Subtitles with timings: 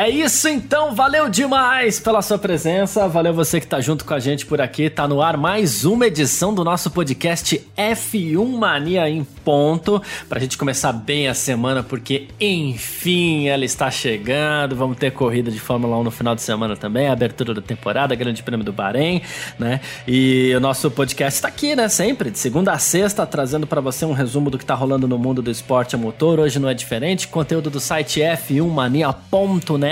[0.00, 4.18] É isso então, valeu demais pela sua presença, valeu você que tá junto com a
[4.18, 9.22] gente por aqui, tá no ar mais uma edição do nosso podcast F1 Mania em
[9.44, 15.50] ponto, pra gente começar bem a semana, porque enfim ela está chegando, vamos ter corrida
[15.50, 19.20] de Fórmula 1 no final de semana também, abertura da temporada, Grande Prêmio do Bahrein,
[19.58, 19.82] né?
[20.08, 24.06] E o nosso podcast tá aqui, né, sempre, de segunda a sexta, trazendo para você
[24.06, 26.74] um resumo do que tá rolando no mundo do esporte a motor, hoje não é
[26.74, 29.89] diferente, conteúdo do site f1mania.net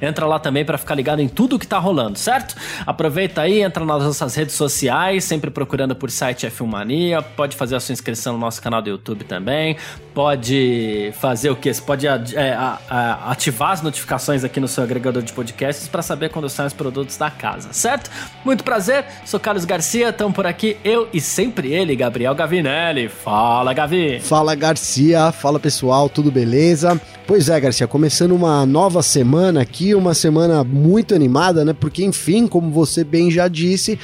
[0.00, 2.56] Entra lá também para ficar ligado em tudo que tá rolando, certo?
[2.86, 7.22] Aproveita aí, entra nas nossas redes sociais, sempre procurando por site F1 Mania.
[7.22, 9.76] Pode fazer a sua inscrição no nosso canal do YouTube também.
[10.14, 11.74] Pode fazer o que?
[11.74, 12.56] Você pode é,
[13.26, 17.16] ativar as notificações aqui no seu agregador de podcasts para saber quando saem os produtos
[17.16, 18.08] da casa, certo?
[18.44, 23.08] Muito prazer, sou Carlos Garcia, estamos por aqui, eu e sempre ele, Gabriel Gavinelli.
[23.08, 24.20] Fala, Gavi!
[24.20, 27.00] Fala, Garcia, fala pessoal, tudo beleza?
[27.26, 31.72] Pois é, Garcia, começando uma nova semana aqui, uma semana muito animada, né?
[31.72, 33.98] Porque, enfim, como você bem já disse,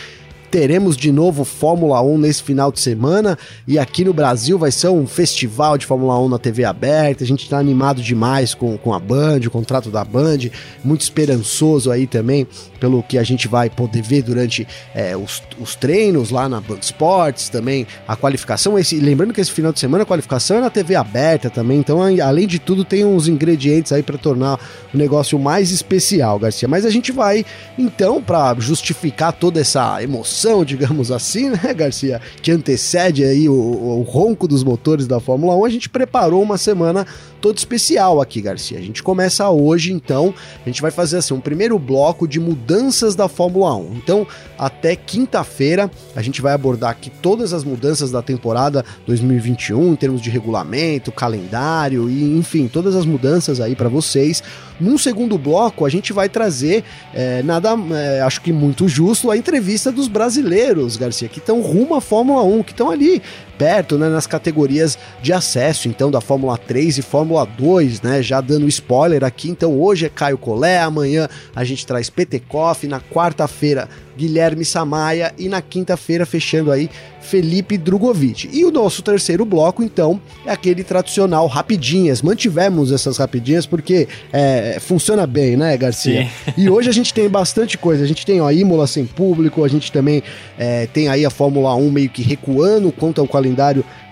[0.50, 4.88] teremos de novo Fórmula 1 nesse final de semana e aqui no Brasil vai ser
[4.88, 7.22] um festival de Fórmula 1 na TV aberta.
[7.22, 10.38] A gente está animado demais com, com a Band, o contrato da Band,
[10.82, 12.46] muito esperançoso aí também
[12.80, 16.78] pelo que a gente vai poder ver durante é, os, os, treinos lá na Band
[16.80, 18.78] Sports, também a qualificação.
[18.78, 22.00] Esse, lembrando que esse final de semana a qualificação é na TV aberta também, então
[22.02, 24.58] além de tudo tem uns ingredientes aí para tornar
[24.92, 26.66] o negócio mais especial, Garcia.
[26.66, 27.44] Mas a gente vai
[27.78, 34.02] então para justificar toda essa emoção digamos assim, né, Garcia, que antecede aí o, o,
[34.02, 37.06] ronco dos motores da Fórmula 1, a gente preparou uma semana
[37.40, 38.78] toda especial aqui, Garcia.
[38.78, 40.34] A gente começa hoje, então,
[40.64, 43.94] a gente vai fazer assim um primeiro bloco de mudanças da Fórmula 1.
[43.94, 44.26] Então,
[44.58, 50.20] até quinta-feira, a gente vai abordar aqui todas as mudanças da temporada 2021 em termos
[50.20, 54.42] de regulamento, calendário e, enfim, todas as mudanças aí para vocês.
[54.80, 59.36] Num segundo bloco, a gente vai trazer, é, nada, é, acho que muito justo, a
[59.36, 63.22] entrevista dos brasileiros, Garcia, que estão rumo à Fórmula 1, que estão ali
[63.60, 68.40] perto, né, nas categorias de acesso, então, da Fórmula 3 e Fórmula 2, né, já
[68.40, 73.86] dando spoiler aqui, então hoje é Caio Collet, amanhã a gente traz Petekoff, na quarta-feira
[74.20, 76.90] Guilherme Samaia e na quinta-feira fechando aí
[77.20, 78.50] Felipe Drogovic.
[78.52, 82.22] E o nosso terceiro bloco, então, é aquele tradicional rapidinhas.
[82.22, 86.24] Mantivemos essas rapidinhas porque é, funciona bem, né, Garcia?
[86.24, 86.52] Sim.
[86.56, 88.04] E hoje a gente tem bastante coisa.
[88.04, 90.22] A gente tem a Imola sem público, a gente também
[90.58, 93.49] é, tem aí a Fórmula 1 meio que recuando quanto ao calendário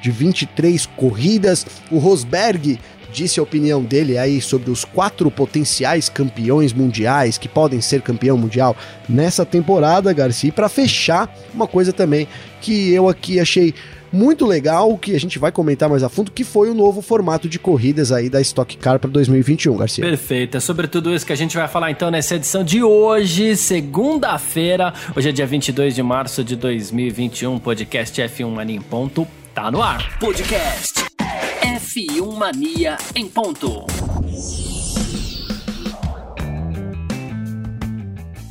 [0.01, 1.67] de 23 corridas.
[1.91, 2.79] O Rosberg
[3.13, 8.37] disse a opinião dele aí sobre os quatro potenciais campeões mundiais que podem ser campeão
[8.37, 8.77] mundial
[9.09, 10.49] nessa temporada, Garcia.
[10.49, 12.29] E para fechar, uma coisa também
[12.61, 13.75] que eu aqui achei
[14.13, 17.49] muito legal, que a gente vai comentar mais a fundo, que foi o novo formato
[17.49, 20.05] de corridas aí da Stock Car para 2021, Garcia.
[20.05, 23.57] Perfeito, é sobre tudo isso que a gente vai falar então nessa edição de hoje,
[23.57, 29.71] segunda-feira, hoje é dia 22 de março de 2021, podcast F1 Mania em ponto, tá
[29.71, 30.19] no ar.
[30.19, 31.05] Podcast
[31.63, 33.85] F1 Mania em ponto.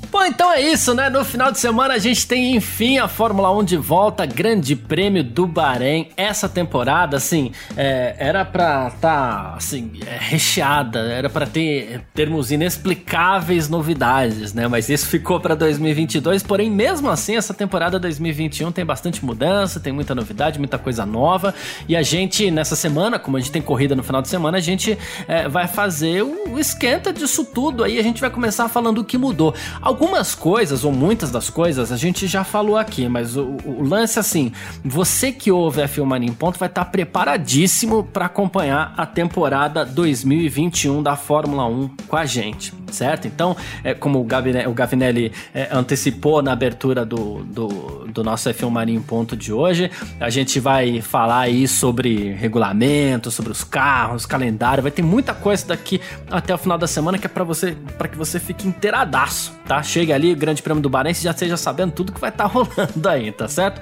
[0.09, 1.09] Bom, então é isso, né?
[1.09, 5.22] No final de semana a gente tem enfim a Fórmula 1 de volta, Grande Prêmio
[5.22, 6.09] do Bahrein.
[6.16, 13.67] Essa temporada, assim, é, era pra tá, assim, é, recheada, era pra ter termos inexplicáveis
[13.67, 14.67] novidades, né?
[14.67, 16.41] Mas isso ficou pra 2022.
[16.41, 21.53] Porém, mesmo assim, essa temporada 2021 tem bastante mudança, tem muita novidade, muita coisa nova.
[21.88, 24.62] E a gente, nessa semana, como a gente tem corrida no final de semana, a
[24.62, 24.97] gente
[25.28, 27.84] é, vai fazer o esquenta disso tudo.
[27.84, 29.53] Aí a gente vai começar falando o que mudou.
[29.81, 33.84] Algum Algumas coisas, ou muitas das coisas, a gente já falou aqui, mas o, o
[33.84, 38.93] lance assim, você que ouve a F1 em Ponto vai estar tá preparadíssimo para acompanhar
[38.96, 43.28] a temporada 2021 da Fórmula 1 com a gente, certo?
[43.28, 48.49] Então, é, como o Gavinelli, o Gavinelli é, antecipou na abertura do, do, do nosso
[48.49, 49.91] F1 em Ponto de hoje,
[50.22, 55.67] a gente vai falar aí sobre regulamento, sobre os carros, calendário, vai ter muita coisa
[55.67, 55.99] daqui
[56.31, 59.84] até o final da semana que é para você, para que você fique inteiradaço, tá?
[59.87, 62.49] Chega ali, Grande Prêmio do Bahrein, você já esteja sabendo tudo que vai estar tá
[62.53, 63.81] rolando aí, tá certo?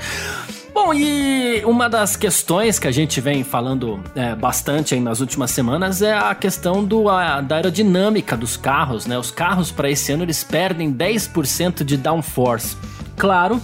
[0.74, 5.52] Bom, e uma das questões que a gente vem falando é, bastante aí nas últimas
[5.52, 9.18] semanas é a questão do, a, da aerodinâmica dos carros, né?
[9.18, 12.76] Os carros para esse ano eles perdem 10% de downforce.
[13.16, 13.62] Claro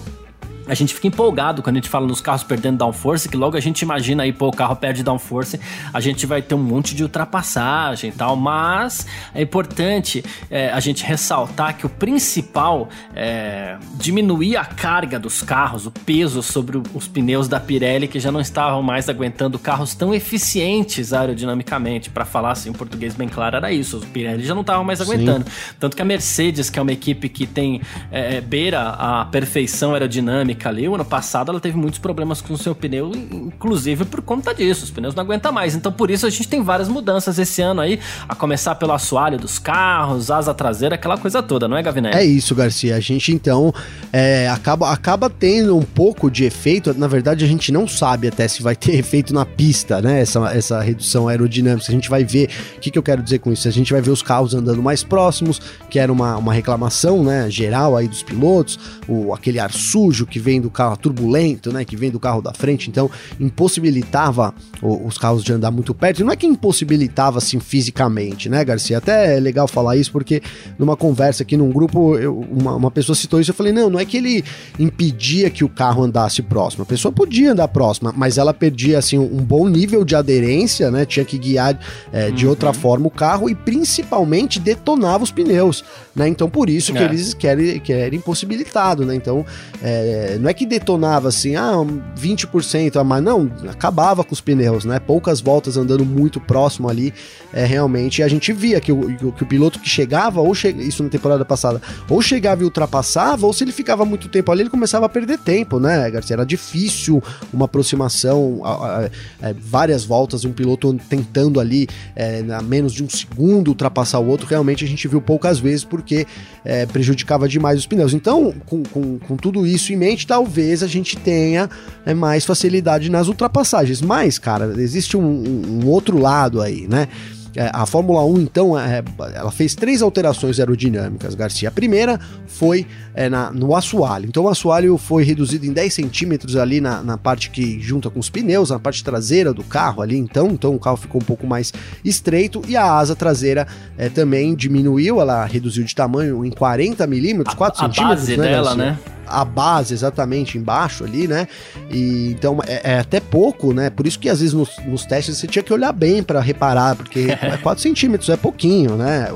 [0.72, 3.60] a gente fica empolgado quando a gente fala nos carros perdendo downforce, que logo a
[3.60, 5.60] gente imagina aí, pô, o carro perde downforce,
[5.94, 10.80] a gente vai ter um monte de ultrapassagem e tal, mas é importante é, a
[10.80, 17.06] gente ressaltar que o principal é diminuir a carga dos carros, o peso sobre os
[17.06, 22.52] pneus da Pirelli, que já não estavam mais aguentando carros tão eficientes aerodinamicamente, para falar
[22.52, 25.44] assim em português bem claro, era isso, os Pirelli já não estavam mais aguentando.
[25.50, 25.74] Sim.
[25.78, 29.92] Tanto que a Mercedes, que é uma equipe que tem é, é beira a perfeição
[29.92, 34.54] aerodinâmica, ali, ano passado ela teve muitos problemas com o seu pneu, inclusive por conta
[34.54, 35.76] disso, os pneus não aguentam mais.
[35.76, 39.38] Então por isso a gente tem várias mudanças esse ano aí, a começar pelo assoalho
[39.38, 42.16] dos carros, asa traseira, aquela coisa toda, não é, Gavinelli?
[42.16, 42.96] É isso, Garcia.
[42.96, 43.74] A gente então
[44.12, 48.48] é, acaba, acaba tendo um pouco de efeito, na verdade a gente não sabe até
[48.48, 51.86] se vai ter efeito na pista, né, essa, essa redução aerodinâmica.
[51.88, 53.68] A gente vai ver, o que, que eu quero dizer com isso?
[53.68, 57.50] A gente vai ver os carros andando mais próximos, que era uma, uma reclamação, né,
[57.50, 61.96] geral aí dos pilotos, o, aquele ar sujo que vem do carro turbulento, né, que
[61.96, 63.10] vem do carro da frente, então
[63.40, 66.22] impossibilitava os carros de andar muito perto.
[66.22, 68.98] E não é que impossibilitava assim fisicamente, né, Garcia?
[68.98, 70.42] Até é legal falar isso porque
[70.78, 74.00] numa conversa aqui num grupo, eu, uma, uma pessoa citou isso, eu falei, não, não
[74.00, 74.44] é que ele
[74.80, 76.84] impedia que o carro andasse próximo.
[76.84, 81.06] A pessoa podia andar próxima, mas ela perdia assim um bom nível de aderência, né?
[81.06, 81.80] Tinha que guiar
[82.12, 82.52] é, de uhum.
[82.52, 85.84] outra forma o carro e principalmente detonava os pneus,
[86.16, 86.28] né?
[86.28, 87.04] Então por isso que é.
[87.04, 89.16] eles querem, querem impossibilitado, né?
[89.16, 89.46] Então
[89.82, 91.74] é, não é que detonava assim, ah,
[92.18, 95.00] 20% a mais, não, acabava com os pneus, né?
[95.00, 97.14] Poucas voltas andando muito próximo ali,
[97.54, 98.24] é, realmente.
[98.24, 100.70] a gente via que o, que o piloto que chegava, ou che...
[100.70, 104.62] isso na temporada passada, ou chegava e ultrapassava, ou se ele ficava muito tempo ali,
[104.62, 106.36] ele começava a perder tempo, né, Garcia?
[106.36, 107.22] Era difícil
[107.54, 112.94] uma aproximação, a, a, a, é, várias voltas, um piloto tentando ali, é, a menos
[112.94, 116.26] de um segundo, ultrapassar o outro, realmente a gente viu poucas vezes porque
[116.64, 118.14] é, prejudicava demais os pneus.
[118.14, 121.70] Então, com, com, com tudo isso em mente, talvez a gente tenha
[122.06, 124.02] é, mais facilidade nas ultrapassagens.
[124.02, 127.08] Mas, cara, existe um, um outro lado aí, né?
[127.56, 129.04] É, a Fórmula 1, então, é,
[129.36, 131.68] ela fez três alterações aerodinâmicas, Garcia.
[131.68, 134.26] A primeira foi é, na, no assoalho.
[134.26, 138.20] Então, o assoalho foi reduzido em 10 centímetros ali na, na, parte que junta com
[138.20, 140.48] os pneus, na parte traseira do carro ali, então.
[140.48, 141.74] Então, o carro ficou um pouco mais
[142.06, 147.54] estreito e a asa traseira é, também diminuiu, ela reduziu de tamanho em 40 milímetros,
[147.56, 148.12] 4 a centímetros.
[148.12, 148.98] A base né, dela, né?
[149.32, 151.48] A base exatamente embaixo ali, né?
[151.90, 153.90] E então é, é, até pouco, né?
[153.90, 156.96] Por isso que às vezes nos, nos testes você tinha que olhar bem para reparar,
[156.96, 157.28] porque
[157.62, 159.28] 4 centímetros é pouquinho, né?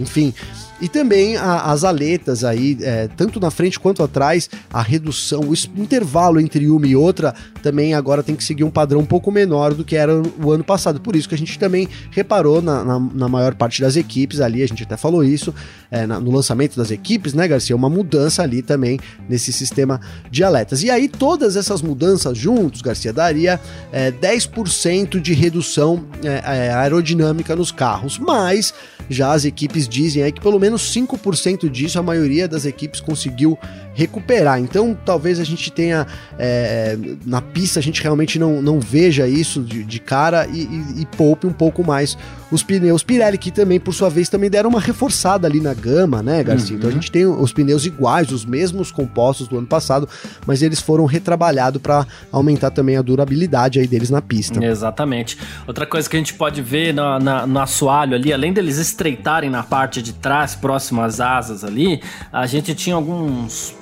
[0.00, 0.32] Enfim.
[0.80, 5.54] E também a, as aletas aí, é, tanto na frente quanto atrás, a redução, o
[5.80, 9.72] intervalo entre uma e outra também agora tem que seguir um padrão um pouco menor
[9.72, 11.00] do que era o ano passado.
[11.00, 14.62] Por isso que a gente também reparou na, na, na maior parte das equipes ali,
[14.62, 15.54] a gente até falou isso,
[15.90, 17.74] é, na, no lançamento das equipes, né, Garcia?
[17.74, 19.98] Uma mudança ali também nesse sistema
[20.30, 20.82] de aletas.
[20.82, 23.58] E aí, todas essas mudanças juntos, Garcia, daria
[23.90, 28.74] é, 10% de redução é, é, aerodinâmica nos carros, mas
[29.08, 33.58] já as equipes dizem aí que pelo menos 5% disso a maioria das equipes conseguiu
[33.94, 34.58] recuperar.
[34.58, 36.06] Então talvez a gente tenha
[36.38, 41.02] é, na pista a gente realmente não, não veja isso de, de cara e, e,
[41.02, 42.18] e, poupe um pouco mais
[42.54, 46.22] os pneus Pirelli, que também por sua vez também deram uma reforçada ali na gama,
[46.22, 46.70] né, Garcia?
[46.70, 46.78] Uhum.
[46.78, 47.00] Então a uhum.
[47.00, 50.08] gente tem os pneus iguais, os mesmos compostos do ano passado,
[50.46, 54.64] mas eles foram retrabalhados para aumentar também a durabilidade aí deles na pista.
[54.64, 55.36] Exatamente.
[55.66, 59.50] Outra coisa que a gente pode ver no, na, no assoalho ali, além deles estreitarem
[59.50, 62.00] na parte de trás, próximo às asas ali,
[62.32, 63.74] a gente tinha alguns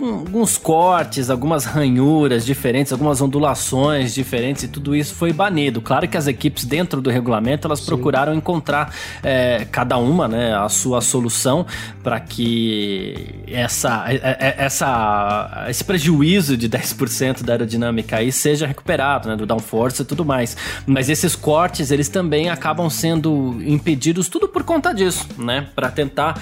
[0.00, 5.80] alguns cortes, algumas ranhuras diferentes, algumas ondulações diferentes e tudo isso foi banido.
[5.80, 7.86] Claro que as equipes dentro do regulamento elas Sim.
[8.00, 8.92] Procuraram encontrar
[9.22, 11.66] é, cada uma né, a sua solução
[12.02, 19.28] para que essa, é, é, essa, esse prejuízo de 10% da aerodinâmica aí seja recuperado,
[19.28, 20.56] né, do downforce e tudo mais.
[20.86, 25.68] Mas esses cortes eles também acabam sendo impedidos tudo por conta disso, né?
[25.74, 26.40] Para tentar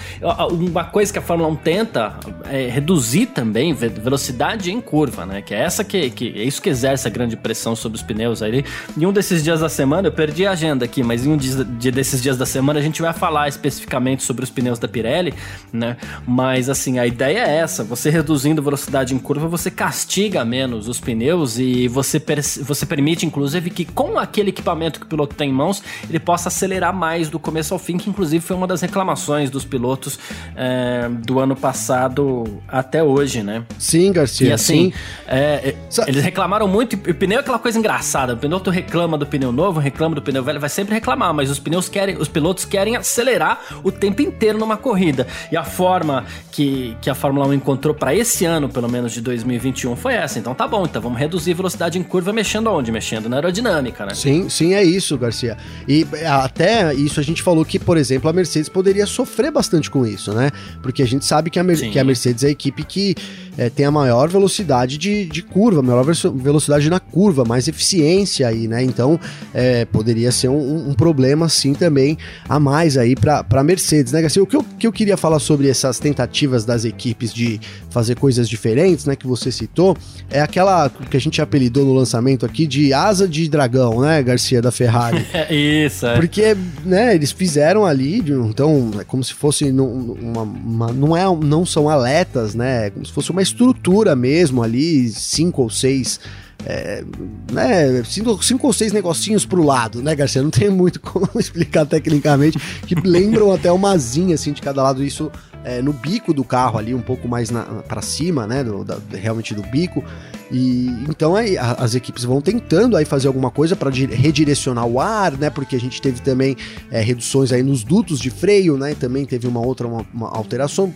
[0.51, 5.43] uma coisa que a Fórmula 1 tenta é reduzir também velocidade em curva, né?
[5.43, 8.43] Que é essa que, que é isso que exerce a grande pressão sobre os pneus
[8.43, 8.65] aí.
[8.97, 11.93] Em um desses dias da semana, eu perdi a agenda aqui, mas em um dia
[11.93, 15.33] desses dias da semana a gente vai falar especificamente sobre os pneus da Pirelli,
[15.73, 15.97] né?
[16.27, 21.01] Mas assim, a ideia é essa: você reduzindo velocidade em curva, você castiga menos os
[21.01, 22.23] pneus e você,
[22.63, 26.49] você permite, inclusive, que com aquele equipamento que o piloto tem em mãos, ele possa
[26.49, 30.19] acelerar mais do começo ao fim, que inclusive foi uma das reclamações dos pilotos
[30.55, 33.65] é, do ano passado até até hoje, né?
[33.79, 34.49] Sim, Garcia.
[34.49, 34.93] E assim,
[35.27, 35.77] é, é,
[36.07, 36.99] eles reclamaram muito.
[37.07, 38.35] E o pneu é aquela coisa engraçada.
[38.35, 41.59] O piloto reclama do pneu novo, reclama do pneu velho, vai sempre reclamar, mas os
[41.59, 45.27] pneus querem, os pilotos querem acelerar o tempo inteiro numa corrida.
[45.51, 49.21] E a forma que, que a Fórmula 1 encontrou para esse ano, pelo menos de
[49.21, 50.39] 2021, foi essa.
[50.39, 52.91] Então tá bom, então vamos reduzir velocidade em curva mexendo aonde?
[52.91, 54.15] Mexendo na aerodinâmica, né?
[54.15, 55.57] Sim, sim, é isso, Garcia.
[55.87, 60.07] E até isso a gente falou que, por exemplo, a Mercedes poderia sofrer bastante com
[60.07, 60.51] isso, né?
[60.83, 63.15] Porque a gente sabe que a, Mer que a Mercedes é a equipe que
[63.59, 68.69] é, tem a maior velocidade de, de curva, maior velocidade na curva, mais eficiência aí,
[68.69, 68.83] né?
[68.83, 69.19] Então
[69.53, 71.18] é, poderia ser um, um, problema
[71.49, 72.17] sim também
[72.49, 74.43] a mais aí para a Mercedes, né, Garcia?
[74.43, 77.61] O que eu, que eu queria falar sobre essas tentativas das equipes de
[77.91, 79.97] fazer coisas diferentes, né, que você citou,
[80.31, 84.61] é aquela que a gente apelidou no lançamento aqui de asa de dragão, né, Garcia,
[84.61, 85.25] da Ferrari.
[85.51, 86.17] Isso, é.
[86.17, 91.65] Porque, né, eles fizeram ali, então, é como se fosse uma, uma, não, é, não
[91.65, 96.21] são aletas, né, é como se fosse uma estrutura mesmo ali, cinco ou seis
[96.67, 97.05] é,
[97.53, 100.43] né, cinco, cinco ou seis negocinhos pro lado, né, Garcia?
[100.43, 105.05] Não tem muito como explicar tecnicamente, que lembram até uma asinha assim de cada lado.
[105.05, 105.31] Isso
[105.65, 107.51] é, no bico do carro ali, um pouco mais
[107.87, 110.05] para cima, né, do, da, realmente do bico.
[110.51, 115.33] E então aí as equipes vão tentando aí fazer alguma coisa para redirecionar o ar,
[115.33, 115.51] né?
[115.51, 116.57] Porque a gente teve também
[116.91, 118.95] é, reduções aí nos dutos de freio, né?
[118.95, 120.95] Também teve uma outra uma, uma alteração,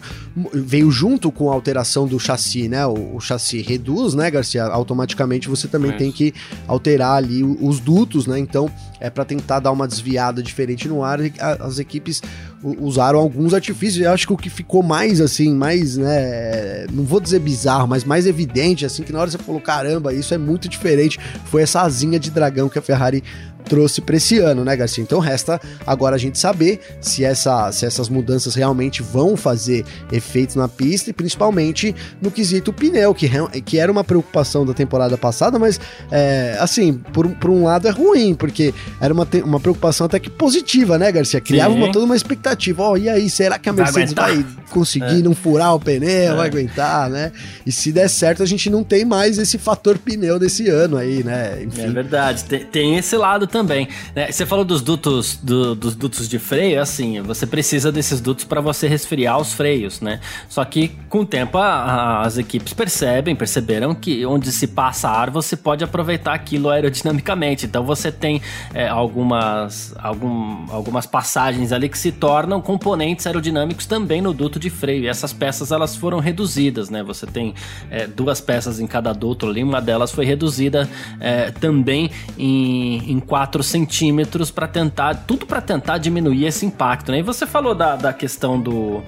[0.54, 2.86] veio junto com a alteração do chassi, né?
[2.86, 4.64] O, o chassi reduz, né, Garcia?
[4.64, 6.32] Automaticamente você também é tem que
[6.66, 8.38] alterar ali os dutos, né?
[8.38, 8.70] Então
[9.02, 11.18] é para tentar dar uma desviada diferente no ar.
[11.58, 12.22] As equipes
[12.62, 14.04] usaram alguns artifícios.
[14.04, 16.86] Eu acho que o que ficou mais assim, mais, né?
[16.92, 20.32] Não vou dizer bizarro, mas mais evidente, assim, que na hora você falou: caramba, isso
[20.32, 21.18] é muito diferente.
[21.46, 23.24] Foi essa asinha de dragão que a Ferrari
[23.64, 25.02] trouxe para esse ano, né, Garcia?
[25.02, 30.58] Então resta agora a gente saber se, essa, se essas mudanças realmente vão fazer efeito
[30.58, 33.30] na pista e principalmente no quesito pneu, que,
[33.64, 37.90] que era uma preocupação da temporada passada, mas é, assim, por, por um lado é
[37.90, 41.40] ruim, porque era uma, uma preocupação até que positiva, né, Garcia?
[41.40, 42.82] Criava uma, toda uma expectativa.
[42.82, 45.22] Ó, oh, e aí, será que a Mercedes vai, vai conseguir é.
[45.22, 46.34] não furar o pneu, é.
[46.34, 47.32] vai aguentar, né?
[47.64, 51.22] E se der certo, a gente não tem mais esse fator pneu desse ano aí,
[51.22, 51.62] né?
[51.62, 51.82] Enfim.
[51.82, 53.86] É verdade, tem, tem esse lado também.
[54.16, 54.32] Né?
[54.32, 58.60] Você falou dos dutos, do, dos dutos de freio, assim, você precisa desses dutos para
[58.60, 60.18] você resfriar os freios, né?
[60.48, 65.08] Só que com o tempo a, a, as equipes percebem, perceberam que onde se passa
[65.08, 67.66] ar você pode aproveitar aquilo aerodinamicamente.
[67.66, 68.40] Então você tem
[68.72, 74.70] é, algumas, algum, algumas passagens ali que se tornam componentes aerodinâmicos também no duto de
[74.70, 75.04] freio.
[75.04, 77.02] E essas peças elas foram reduzidas, né?
[77.02, 77.54] Você tem
[77.90, 80.88] é, duas peças em cada duto ali, uma delas foi reduzida
[81.20, 87.10] é, também em, em 4 centímetros para tentar, tudo para tentar diminuir esse impacto.
[87.10, 87.18] Né?
[87.18, 89.02] E você falou da, da questão do,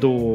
[0.00, 0.34] do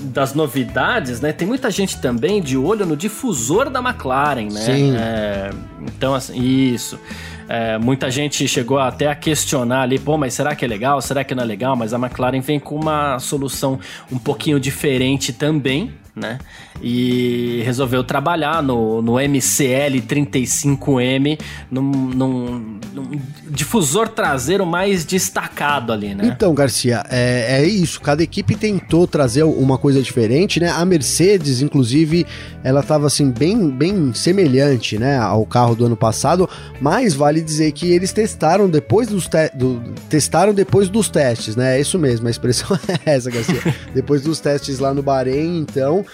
[0.00, 1.32] das novidades, né?
[1.32, 4.60] Tem muita gente também de olho no difusor da McLaren, né?
[4.60, 4.94] Sim.
[4.96, 7.00] É, então, assim, isso.
[7.48, 11.00] É, muita gente chegou até a questionar ali, pô, mas será que é legal?
[11.00, 11.74] Será que não é legal?
[11.74, 13.80] Mas a McLaren vem com uma solução
[14.12, 16.38] um pouquinho diferente também, né?
[16.82, 21.40] E resolveu trabalhar no, no MCL 35M,
[21.70, 26.26] num, num, num, difusor traseiro mais destacado ali, né?
[26.26, 28.00] Então, Garcia, é, é isso.
[28.00, 30.68] Cada equipe tentou trazer uma coisa diferente, né?
[30.70, 32.26] A Mercedes, inclusive,
[32.62, 35.18] ela estava assim, bem, bem semelhante, né?
[35.18, 36.48] Ao carro do ano passado,
[36.80, 41.76] mas vale dizer que eles testaram depois dos, te do, testaram depois dos testes, né?
[41.76, 43.74] É isso mesmo, a expressão é essa, Garcia.
[43.94, 46.04] depois dos testes lá no Bahrein, então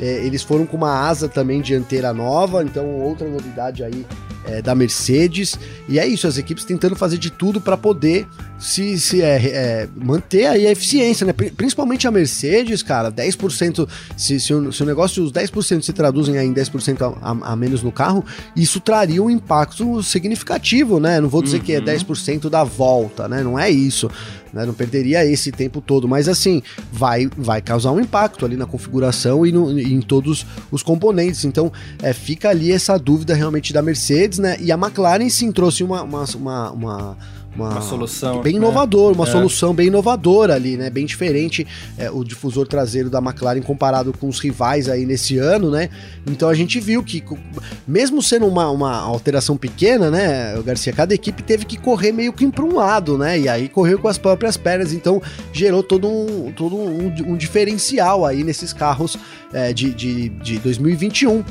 [0.00, 4.06] é, eles foram com uma asa também dianteira nova, então outra novidade aí
[4.46, 5.58] é, da Mercedes.
[5.88, 8.26] E é isso, as equipes tentando fazer de tudo para poder
[8.58, 11.32] se, se é, é, manter aí a eficiência, né?
[11.32, 16.36] Principalmente a Mercedes, cara, 10%, se, se, o, se o negócio, os 10% se traduzem
[16.36, 18.24] em 10% a, a, a, menos no carro,
[18.54, 21.20] isso traria um impacto significativo, né?
[21.20, 21.64] Não vou dizer uhum.
[21.64, 22.50] que é 10% uhum.
[22.50, 23.42] da volta, né?
[23.42, 24.10] Não é isso.
[24.52, 24.64] Né?
[24.64, 26.62] Não perderia esse tempo todo, mas assim,
[26.92, 31.44] vai, vai causar um impacto ali na configuração e, no, e em todos os componentes.
[31.44, 31.72] Então,
[32.02, 34.56] é, fica ali essa dúvida realmente da Mercedes, né?
[34.60, 37.18] E a McLaren sim trouxe uma, uma, uma, uma
[37.56, 39.30] uma, uma solução bem inovadora, uma é.
[39.30, 40.90] solução bem inovadora ali, né?
[40.90, 45.70] Bem diferente é, o difusor traseiro da McLaren comparado com os rivais aí nesse ano,
[45.70, 45.88] né?
[46.26, 47.24] Então a gente viu que,
[47.88, 52.46] mesmo sendo uma, uma alteração pequena, né, Garcia, cada equipe teve que correr meio que
[52.48, 53.38] para um lado, né?
[53.38, 55.22] E aí correu com as próprias pernas, então
[55.52, 59.16] gerou todo um, todo um, um diferencial aí nesses carros
[59.56, 61.42] é, de, de, de 2021.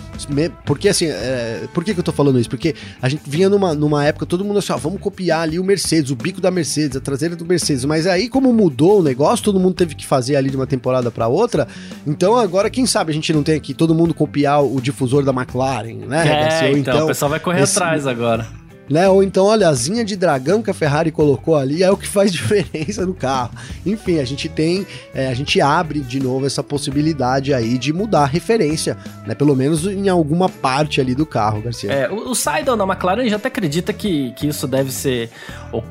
[0.64, 2.50] Porque assim, é, por que, que eu tô falando isso?
[2.50, 5.64] Porque a gente vinha numa, numa época, todo mundo assim, ó, vamos copiar ali o
[5.64, 7.84] Mercedes, o bico da Mercedes, a traseira do Mercedes.
[7.84, 11.10] Mas aí, como mudou o negócio, todo mundo teve que fazer ali de uma temporada
[11.10, 11.68] para outra.
[12.06, 15.32] Então agora, quem sabe a gente não tem aqui todo mundo copiar o difusor da
[15.32, 16.28] McLaren, né?
[16.28, 19.08] É, então, então, o pessoal vai correr esse, atrás agora né?
[19.10, 22.08] Ou então, olha, a asinha de dragão que a Ferrari colocou ali é o que
[22.08, 23.51] faz diferença no carro.
[23.86, 28.22] Enfim, a gente tem, é, a gente abre de novo essa possibilidade aí de mudar
[28.22, 29.34] a referência, né?
[29.36, 31.92] Pelo menos em alguma parte ali do carro, Garcia.
[31.92, 35.30] É, o, o da McLaren já até acredita que, que isso deve ser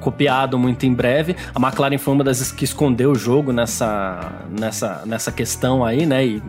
[0.00, 1.36] copiado muito em breve.
[1.54, 6.26] A McLaren foi uma das que escondeu o jogo nessa, nessa, nessa questão aí, né?
[6.26, 6.42] E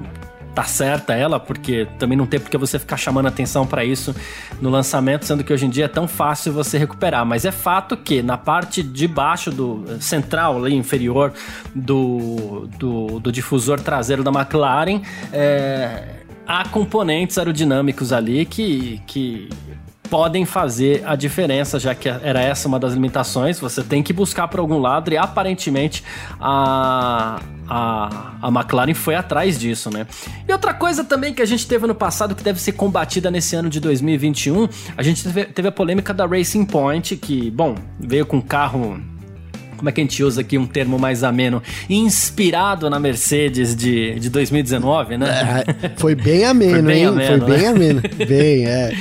[0.56, 4.16] tá certa ela, porque também não tem porque você ficar chamando atenção para isso
[4.62, 7.26] no lançamento, sendo que hoje em dia é tão fácil você recuperar.
[7.26, 11.34] Mas é fato que na parte de baixo do central, ali inferior
[11.76, 15.02] do, do, do difusor traseiro da McLaren,
[15.34, 19.50] é, há componentes aerodinâmicos ali que, que
[20.10, 23.60] podem fazer a diferença, já que era essa uma das limitações.
[23.60, 26.04] Você tem que buscar por algum lado e aparentemente
[26.40, 30.08] a, a, a McLaren foi atrás disso, né?
[30.48, 33.56] E outra coisa também que a gente teve no passado que deve ser combatida nesse
[33.56, 38.26] ano de 2021, a gente teve, teve a polêmica da Racing Point, que, bom, veio
[38.26, 39.00] com carro
[39.76, 44.18] como é que a gente usa aqui um termo mais ameno, inspirado na Mercedes de,
[44.20, 45.64] de 2019, né?
[45.84, 47.06] É, foi bem ameno, foi bem hein?
[47.08, 47.68] Ameno, foi bem né?
[47.68, 48.02] ameno.
[48.26, 48.94] Bem, é.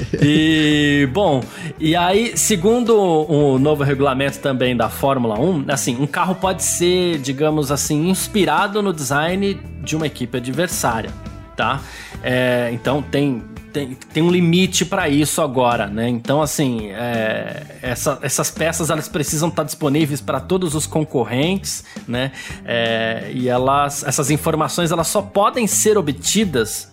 [0.22, 1.42] E, bom,
[1.78, 7.18] e aí, segundo o novo regulamento também da Fórmula 1, assim, um carro pode ser,
[7.18, 11.10] digamos assim, inspirado no design de uma equipe adversária,
[11.56, 11.80] tá?
[12.22, 13.42] É, então tem,
[13.72, 16.08] tem, tem um limite para isso agora, né?
[16.08, 22.32] Então, assim, é, essa, essas peças elas precisam estar disponíveis para todos os concorrentes, né?
[22.64, 26.92] É, e elas, essas informações elas só podem ser obtidas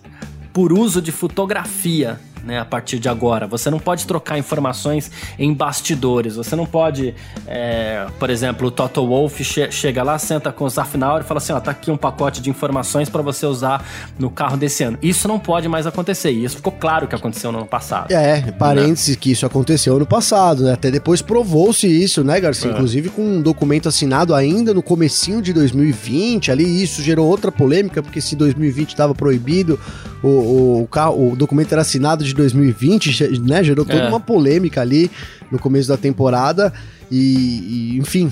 [0.52, 3.46] por uso de fotografia né, a partir de agora.
[3.46, 6.36] Você não pode trocar informações em bastidores.
[6.36, 7.14] Você não pode,
[7.46, 11.38] é, por exemplo, o Toto Wolff che chega lá, senta com o Zafnauer e fala
[11.38, 13.84] assim: ó, tá aqui um pacote de informações para você usar
[14.18, 14.98] no carro desse ano.
[15.02, 16.30] Isso não pode mais acontecer.
[16.30, 18.10] E isso ficou claro que aconteceu no ano passado.
[18.10, 19.16] É, parênteses né?
[19.20, 20.72] que isso aconteceu no passado, né?
[20.72, 22.70] Até depois provou-se isso, né, Garcia?
[22.70, 22.72] É.
[22.72, 26.50] Inclusive com um documento assinado ainda no comecinho de 2020.
[26.50, 29.78] Ali isso gerou outra polêmica, porque se 2020 estava proibido,
[30.22, 33.62] o, o, o, carro, o documento era assinado de 2020, né?
[33.62, 34.08] Gerou toda é.
[34.08, 35.10] uma polêmica ali
[35.50, 36.72] no começo da temporada.
[37.10, 38.30] E, e, enfim,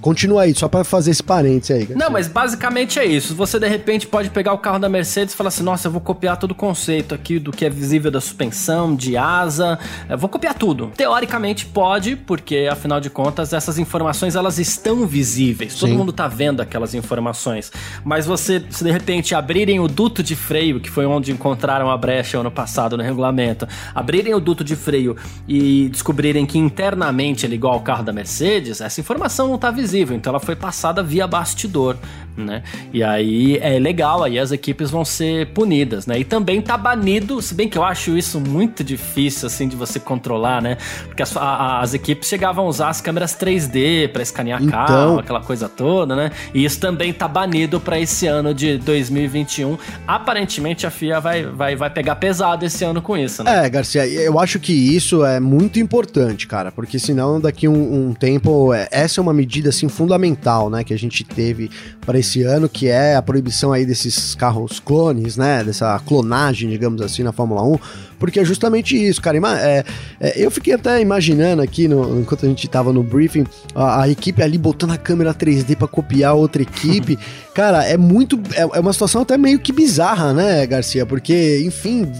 [0.00, 1.96] continua aí, só para fazer esse parênteses aí.
[1.96, 3.34] Não, mas basicamente é isso.
[3.34, 6.00] Você de repente pode pegar o carro da Mercedes e falar assim: nossa, eu vou
[6.00, 10.28] copiar todo o conceito aqui do que é visível da suspensão, de asa, eu vou
[10.28, 10.92] copiar tudo.
[10.96, 15.72] Teoricamente pode, porque afinal de contas essas informações elas estão visíveis.
[15.72, 15.80] Sim.
[15.80, 17.72] Todo mundo tá vendo aquelas informações.
[18.04, 21.96] Mas você, se de repente abrirem o duto de freio, que foi onde encontraram a
[21.96, 25.16] brecha ano passado no regulamento, abrirem o duto de freio
[25.48, 29.70] e descobrirem que internamente ele é igual ao carro da Mercedes, essa informação não está
[29.70, 31.96] visível, então ela foi passada via bastidor,
[32.36, 32.62] né?
[32.92, 36.18] E aí é legal, aí as equipes vão ser punidas, né?
[36.18, 39.98] E também tá banido, se bem que eu acho isso muito difícil, assim, de você
[39.98, 40.76] controlar, né?
[41.06, 44.70] Porque as, a, as equipes chegavam a usar as câmeras 3D para escanear então...
[44.70, 46.30] carro, aquela coisa toda, né?
[46.52, 49.78] E isso também tá banido para esse ano de 2021.
[50.06, 53.64] Aparentemente a FIA vai, vai, vai pegar pesado esse ano com isso, né?
[53.64, 58.12] É, Garcia, eu acho que isso é muito importante, cara, porque senão daqui um, um
[58.12, 62.42] tempo, é, essa é uma medida assim fundamental, né, que a gente teve para esse
[62.42, 67.32] ano, que é a proibição aí desses carros clones, né, dessa clonagem, digamos assim, na
[67.32, 67.78] Fórmula 1,
[68.24, 69.36] porque é justamente isso, cara.
[69.60, 69.84] É,
[70.18, 74.08] é, eu fiquei até imaginando aqui, no, enquanto a gente tava no briefing, a, a
[74.08, 77.18] equipe ali botando a câmera 3D para copiar outra equipe.
[77.54, 78.40] cara, é muito.
[78.54, 81.04] É, é, uma situação até meio que bizarra, né, Garcia?
[81.04, 82.10] Porque, enfim,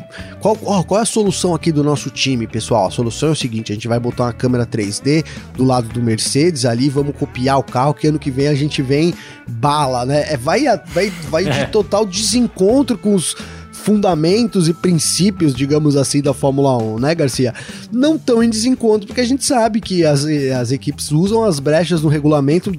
[0.40, 2.88] qual, qual é a solução aqui do nosso time, pessoal?
[2.88, 5.25] A solução é o seguinte: a gente vai botar uma câmera 3D
[5.57, 8.83] do lado do Mercedes ali, vamos copiar o carro, que ano que vem a gente
[8.83, 9.14] vem
[9.49, 10.27] bala, né?
[10.29, 13.35] É, vai, vai, vai de total desencontro com os
[13.85, 17.53] fundamentos e princípios, digamos assim, da Fórmula 1, né, Garcia?
[17.92, 20.25] Não tão em desencontro, porque a gente sabe que as,
[20.59, 22.73] as equipes usam as brechas no regulamento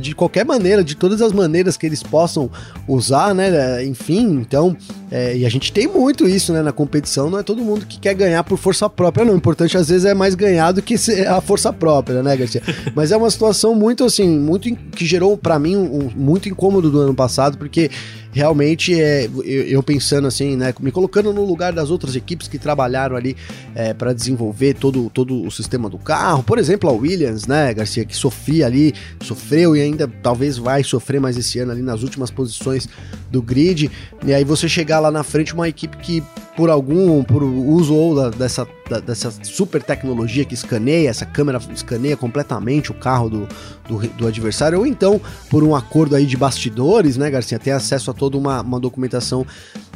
[0.00, 2.50] de qualquer maneira, de todas as maneiras que eles possam
[2.88, 3.84] usar, né?
[3.84, 4.76] Enfim, então,
[5.14, 6.62] é, e a gente tem muito isso, né?
[6.62, 9.34] Na competição, não é todo mundo que quer ganhar por força própria, não.
[9.34, 10.94] O importante às vezes é mais ganhar do que
[11.28, 12.62] a força própria, né, Garcia?
[12.96, 16.90] Mas é uma situação muito assim, muito que gerou para mim um, um, muito incômodo
[16.90, 17.90] do ano passado, porque
[18.32, 22.58] realmente é eu, eu, pensando assim, né, me colocando no lugar das outras equipes que
[22.58, 23.36] trabalharam ali
[23.74, 28.06] é, para desenvolver todo, todo o sistema do carro, por exemplo, a Williams, né, Garcia,
[28.06, 32.30] que sofria ali sofreu e ainda talvez vai sofrer mais esse ano ali nas últimas
[32.30, 32.88] posições
[33.30, 33.90] do grid.
[34.24, 36.22] E aí você chegar lá na frente uma equipe que
[36.56, 41.58] por algum, por uso ou da, dessa, da, dessa super tecnologia que escaneia, essa câmera
[41.72, 43.48] escaneia completamente o carro do,
[43.88, 48.10] do, do, adversário, ou então por um acordo aí de bastidores, né, Garcia, ter acesso
[48.10, 49.46] a toda uma, uma documentação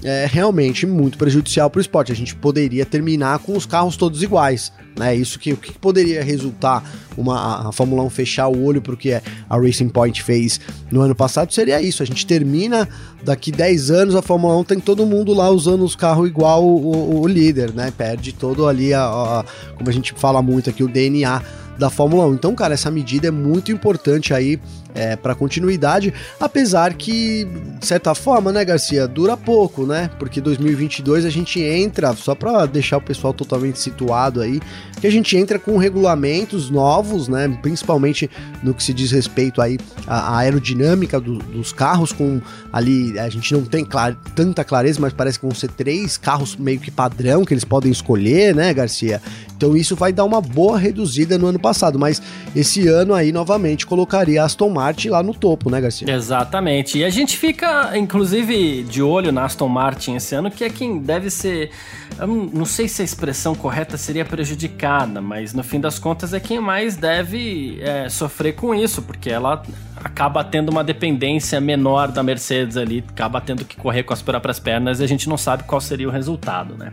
[0.03, 2.13] é realmente muito prejudicial para o esporte.
[2.13, 5.15] A gente poderia terminar com os carros todos iguais, né?
[5.15, 6.85] Isso que o que poderia resultar
[7.17, 11.01] uma a Fórmula 1 fechar o olho para o que a Racing Point fez no
[11.01, 12.03] ano passado seria isso.
[12.03, 12.89] A gente termina
[13.25, 17.17] daqui 10 anos a Fórmula 1 tem todo mundo lá usando os carros igual o,
[17.17, 17.93] o, o líder, né?
[17.97, 19.45] Perde todo ali a, a,
[19.77, 21.43] como a gente fala muito aqui o DNA
[21.77, 22.35] da Fórmula 1.
[22.35, 24.61] Então, cara, essa medida é muito importante aí
[24.97, 27.47] é, para continuidade, apesar que,
[27.79, 30.11] de certa forma, né, Garcia, dura pouco, né?
[30.19, 34.61] Porque 2022 a gente entra, só para deixar o pessoal totalmente situado aí,
[34.99, 37.47] que a gente entra com regulamentos novos, né?
[37.61, 38.31] Principalmente
[38.63, 42.41] no que se diz respeito aí à aerodinâmica do, dos carros, com
[42.73, 46.57] ali, a gente não tem clar, tanta clareza, mas parece que vão ser três carros
[46.57, 49.21] meio que padrão que eles podem escolher, né, Garcia?
[49.57, 52.21] Então isso vai dar uma boa reduzida no ano passado, mas
[52.55, 56.09] esse ano aí novamente colocaria Aston Martin Martin lá no topo, né, Garcia?
[56.09, 56.99] Exatamente.
[56.99, 60.99] E a gente fica, inclusive, de olho na Aston Martin esse ano, que é quem
[60.99, 61.71] deve ser.
[62.53, 66.61] Não sei se a expressão correta seria prejudicada, mas no fim das contas é quem
[66.61, 69.63] mais deve é, sofrer com isso, porque ela
[69.97, 74.61] acaba tendo uma dependência menor da Mercedes ali, acaba tendo que correr com as próprias
[74.61, 76.93] pernas e a gente não sabe qual seria o resultado, né?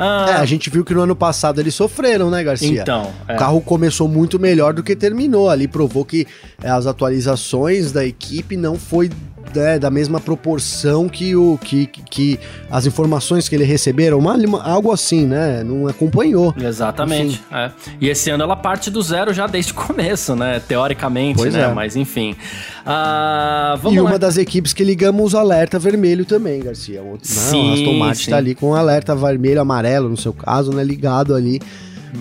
[0.00, 2.82] Ah, é, a gente viu que no ano passado eles sofreram, né, Garcia?
[2.82, 3.12] Então.
[3.26, 3.34] É.
[3.34, 5.50] O carro começou muito melhor do que terminou.
[5.50, 6.26] Ali provou que
[6.62, 9.10] é, as atualizações da equipe não foi
[9.54, 14.92] né, da mesma proporção que o que, que as informações que ele receberam, uma, algo
[14.92, 15.62] assim, né?
[15.62, 16.54] Não acompanhou.
[16.60, 17.42] Exatamente.
[17.50, 17.70] É.
[18.00, 20.60] E esse ano ela parte do zero já desde o começo, né?
[20.60, 21.62] Teoricamente, pois né?
[21.62, 21.72] É.
[21.72, 22.36] Mas enfim.
[22.84, 24.10] Uh, e lá.
[24.10, 27.02] uma das equipes que ligamos os alerta vermelho também, Garcia.
[27.02, 28.30] O, sim, não, Aston Martin sim.
[28.30, 30.82] tá ali com alerta vermelho, amarelo, no seu caso, né?
[30.82, 31.60] Ligado ali.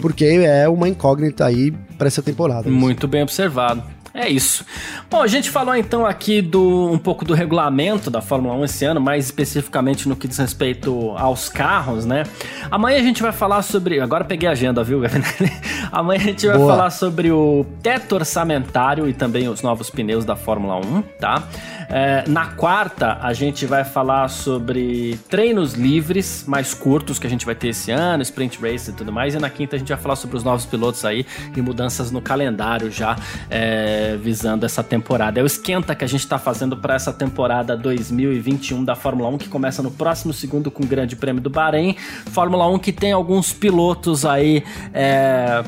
[0.02, 2.70] Porque é uma incógnita aí para essa temporada.
[2.70, 3.84] Muito bem observado.
[4.18, 4.66] É isso.
[5.12, 8.84] Bom, a gente falou então aqui do um pouco do regulamento da Fórmula 1 esse
[8.84, 12.24] ano, mais especificamente no que diz respeito aos carros, né?
[12.72, 14.02] Amanhã a gente vai falar sobre.
[14.02, 15.52] Agora peguei a agenda, viu, Gavinelli?
[15.92, 16.76] Amanhã a gente vai Boa.
[16.76, 21.44] falar sobre o teto orçamentário e também os novos pneus da Fórmula 1, tá?
[21.90, 27.46] É, na quarta, a gente vai falar sobre treinos livres mais curtos que a gente
[27.46, 29.36] vai ter esse ano, sprint race e tudo mais.
[29.36, 31.26] E na quinta, a gente vai falar sobre os novos pilotos aí
[31.56, 33.16] e mudanças no calendário já
[33.50, 35.40] é, visando essa temporada.
[35.40, 39.38] É o esquenta que a gente está fazendo para essa temporada 2021 da Fórmula 1,
[39.40, 41.96] que começa no próximo segundo com o Grande Prêmio do Bahrein.
[42.32, 44.64] Fórmula 1 que tem alguns pilotos aí.
[44.94, 45.64] É,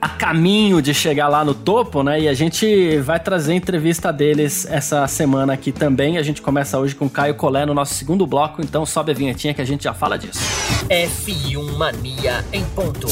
[0.00, 2.20] a caminho de chegar lá no topo, né?
[2.20, 6.18] E a gente vai trazer entrevista deles essa semana aqui também.
[6.18, 9.52] A gente começa hoje com Caio Colé no nosso segundo bloco, então sobe a vinhetinha
[9.52, 10.40] que a gente já fala disso.
[10.88, 13.08] F1 Mania em ponto.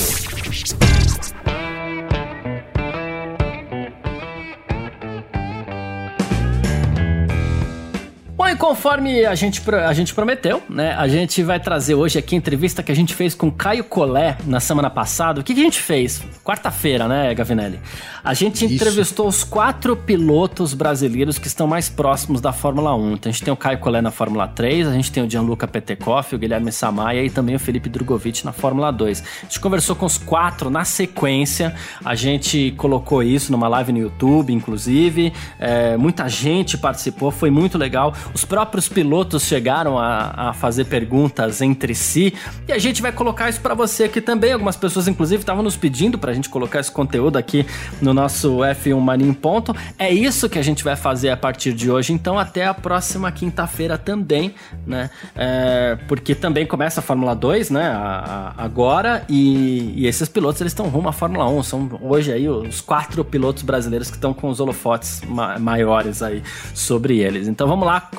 [8.47, 10.95] Bom, e conforme a gente, a gente prometeu, né?
[10.97, 14.37] A gente vai trazer hoje aqui a entrevista que a gente fez com Caio Collet
[14.47, 15.41] na semana passada.
[15.41, 16.23] O que, que a gente fez?
[16.45, 17.81] Quarta-feira, né, Gavinelli?
[18.23, 18.73] A gente Isso.
[18.73, 23.15] entrevistou os quatro pilotos brasileiros que estão mais próximos da Fórmula 1.
[23.15, 25.67] Então a gente tem o Caio Collet na Fórmula 3, a gente tem o Gianluca
[25.67, 29.23] Petekoff, o Guilherme Samaia e também o Felipe Drogovic na Fórmula 2.
[29.23, 31.75] A gente conversou com os quatro na sequência.
[32.05, 35.33] A gente colocou isso numa live no YouTube, inclusive.
[35.59, 38.15] É, muita gente participou, foi muito legal.
[38.37, 42.35] Os próprios pilotos chegaram a, a fazer perguntas entre si
[42.69, 44.53] e a gente vai colocar isso para você aqui também.
[44.53, 47.65] Algumas pessoas, inclusive, estavam nos pedindo para a gente colocar esse conteúdo aqui
[47.99, 49.75] no nosso F1 Mania em Ponto.
[49.99, 52.13] É isso que a gente vai fazer a partir de hoje.
[52.13, 54.55] Então, até a próxima quinta-feira também,
[54.87, 55.09] né?
[55.35, 57.87] É, porque também começa a Fórmula 2, né?
[57.89, 61.63] A, a, agora e, e, esses pilotos eles estão rumo à Fórmula 1.
[61.63, 66.43] São hoje aí os quatro pilotos brasileiros que estão com os holofotes ma maiores aí
[66.75, 67.49] sobre eles.
[67.49, 68.11] Então, vamos lá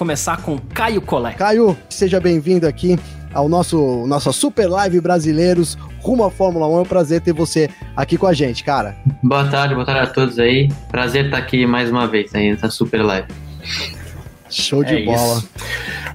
[0.43, 1.35] com Caio Collet.
[1.37, 2.97] Caio, seja bem-vindo aqui
[3.33, 6.77] ao nosso nossa super live brasileiros rumo à Fórmula 1.
[6.77, 8.95] É um prazer ter você aqui com a gente, cara.
[9.21, 10.71] Boa tarde, boa tarde a todos aí.
[10.89, 13.27] Prazer estar aqui mais uma vez aí nessa super live.
[14.49, 15.37] Show de é bola.
[15.37, 15.49] Isso.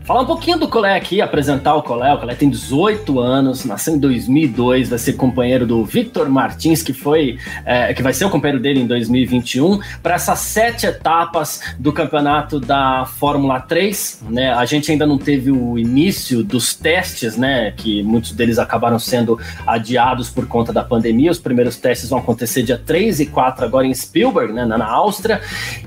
[0.05, 2.13] Falar um pouquinho do Colé aqui, apresentar o Colé.
[2.13, 6.93] O Colé tem 18 anos, nasceu em 2002, vai ser companheiro do Victor Martins, que
[6.93, 11.93] foi, é, que vai ser o companheiro dele em 2021, para essas sete etapas do
[11.93, 14.23] campeonato da Fórmula 3.
[14.29, 14.53] Né?
[14.53, 17.73] A gente ainda não teve o início dos testes, né?
[17.77, 21.31] Que muitos deles acabaram sendo adiados por conta da pandemia.
[21.31, 24.65] Os primeiros testes vão acontecer dia 3 e 4 agora em Spielberg, né?
[24.65, 25.41] Na Áustria.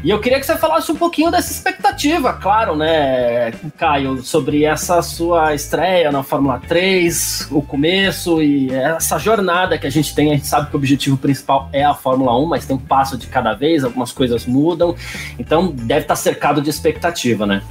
[0.04, 4.22] E eu queria que você falasse um pouquinho dessa expectativa, claro, né, Caio?
[4.24, 10.14] Sobre essa sua estreia na Fórmula 3, o começo e essa jornada que a gente
[10.14, 10.32] tem.
[10.32, 13.18] A gente sabe que o objetivo principal é a Fórmula 1, mas tem um passo
[13.18, 14.96] de cada vez, algumas coisas mudam.
[15.40, 17.62] Então deve estar cercado de expectativa, né?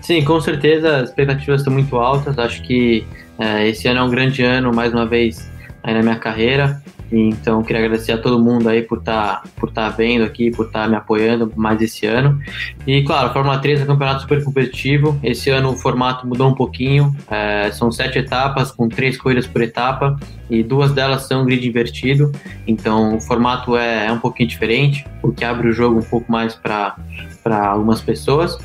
[0.00, 2.38] Sim, com certeza as expectativas estão muito altas.
[2.38, 3.06] Acho que
[3.38, 5.50] é, esse ano é um grande ano, mais uma vez,
[5.84, 6.82] na minha carreira.
[7.12, 10.66] Então, queria agradecer a todo mundo aí por estar tá, por tá vendo aqui, por
[10.66, 12.40] estar tá me apoiando mais esse ano.
[12.86, 15.18] E, claro, Fórmula 3 é um campeonato super competitivo.
[15.22, 17.14] Esse ano o formato mudou um pouquinho.
[17.30, 20.16] É, são sete etapas, com três corridas por etapa,
[20.48, 22.30] e duas delas são grid invertido.
[22.66, 26.30] Então, o formato é, é um pouquinho diferente, o que abre o jogo um pouco
[26.30, 26.96] mais para
[27.42, 28.58] para algumas pessoas,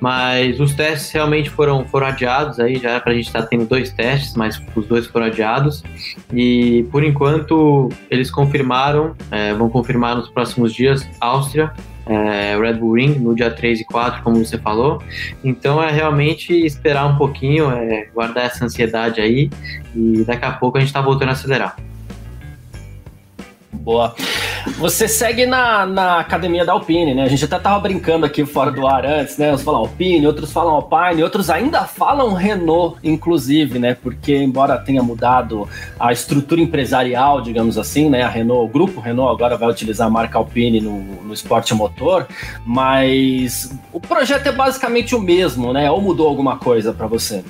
[0.00, 3.48] mas os testes realmente foram, foram adiados aí, já era para a gente estar tá
[3.48, 5.82] tendo dois testes, mas os dois foram adiados
[6.32, 11.72] e por enquanto eles confirmaram, é, vão confirmar nos próximos dias Áustria,
[12.06, 15.02] é, Red Bull Ring no dia 3 e 4, como você falou.
[15.44, 19.50] Então é realmente esperar um pouquinho, é, guardar essa ansiedade aí
[19.94, 21.76] e daqui a pouco a gente está voltando a acelerar.
[23.72, 24.14] Boa.
[24.78, 27.24] Você segue na, na academia da Alpine, né?
[27.24, 29.52] A gente até tava brincando aqui fora do ar antes, né?
[29.52, 33.94] Uns falam Alpine, outros falam Alpine, outros ainda falam Renault, inclusive, né?
[33.94, 38.22] Porque, embora tenha mudado a estrutura empresarial, digamos assim, né?
[38.22, 42.28] A Renault, o grupo Renault agora vai utilizar a marca Alpine no, no esporte motor,
[42.64, 45.90] mas o projeto é basicamente o mesmo, né?
[45.90, 47.42] Ou mudou alguma coisa para você?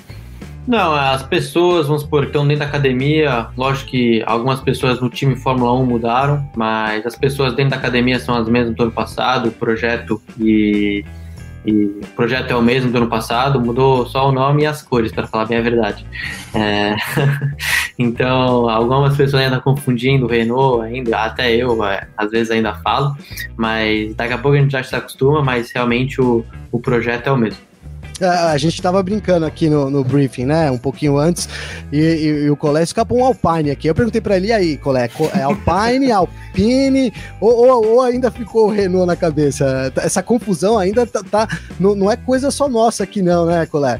[0.65, 5.09] Não, as pessoas, vamos supor, que estão dentro da academia, lógico que algumas pessoas no
[5.09, 8.91] time Fórmula 1 mudaram, mas as pessoas dentro da academia são as mesmas do ano
[8.91, 11.03] passado, o projeto e,
[11.65, 14.81] e o projeto é o mesmo do ano passado, mudou só o nome e as
[14.81, 16.05] cores, para falar bem a verdade.
[16.55, 16.95] É,
[17.99, 23.13] então, algumas pessoas ainda confundindo o Renault, ainda, até eu, é, às vezes ainda falo,
[23.57, 27.31] mas daqui a pouco a gente já se acostuma, mas realmente o, o projeto é
[27.33, 27.72] o mesmo.
[28.21, 30.69] É, a gente tava brincando aqui no, no briefing, né?
[30.69, 31.49] Um pouquinho antes,
[31.91, 33.87] e, e, e o Colé escapou um Alpine aqui.
[33.87, 38.71] Eu perguntei para ele, aí, Colé, é Alpine, Alpine, ou, ou, ou, ainda ficou o
[38.71, 39.91] Renault na cabeça?
[39.97, 41.47] Essa confusão ainda tá, tá
[41.79, 43.99] não, não é coisa só nossa aqui não, né, Colé?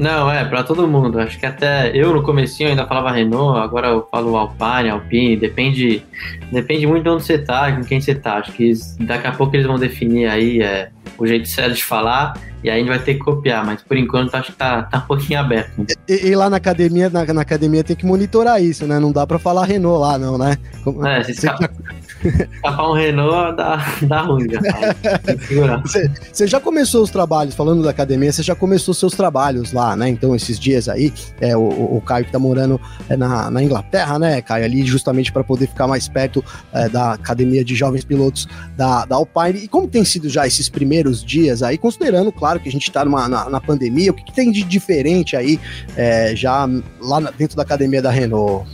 [0.00, 1.20] Não, é, para todo mundo.
[1.20, 6.02] Acho que até eu no comecinho ainda falava Renault, agora eu falo Alpine, Alpine, depende,
[6.50, 8.38] depende muito de onde você tá, com quem você tá.
[8.38, 10.88] Acho que daqui a pouco eles vão definir aí é,
[11.24, 13.96] o jeito certo de falar e aí a gente vai ter que copiar, mas por
[13.96, 15.86] enquanto acho que tá, tá um pouquinho aberto.
[16.06, 18.98] E, e lá na academia, na, na, academia tem que monitorar isso, né?
[18.98, 20.58] Não dá pra falar Renault lá, não, né?
[20.84, 21.70] Como, é, se escapa,
[22.28, 24.60] escapar um Renault dá, dá ruim, já.
[25.82, 29.96] Você, você já começou os trabalhos, falando da academia, você já começou seus trabalhos lá,
[29.96, 30.08] né?
[30.08, 34.18] Então, esses dias aí, é, o, o Caio que tá morando é, na, na Inglaterra,
[34.18, 34.64] né, Caio?
[34.64, 39.16] Ali justamente para poder ficar mais perto é, da academia de jovens pilotos da, da
[39.16, 39.64] Alpine.
[39.64, 43.04] E como tem sido já esses primeiros dias aí, considerando, claro, que a gente está
[43.04, 45.60] na, na, pandemia, o que, que, tem de diferente aí
[45.96, 46.68] é, já
[47.00, 48.66] lá dentro da academia da Renault,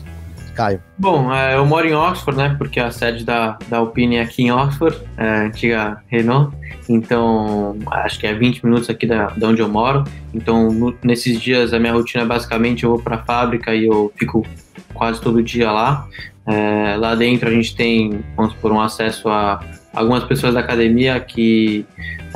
[0.57, 0.83] Caio?
[0.99, 2.55] Bom, é, eu moro em Oxford, né?
[2.57, 6.57] Porque a sede da, da Alpine é aqui em Oxford, é, antiga Renault.
[6.89, 10.05] Então, acho que é 20 minutos aqui da, da onde eu moro.
[10.33, 13.87] Então, no, nesses dias, a minha rotina é basicamente eu vou para a fábrica e
[13.87, 14.47] eu fico
[14.95, 16.09] quase todo dia lá.
[16.47, 19.61] É, lá dentro a gente tem, vamos por um acesso a
[19.93, 21.85] algumas pessoas da academia que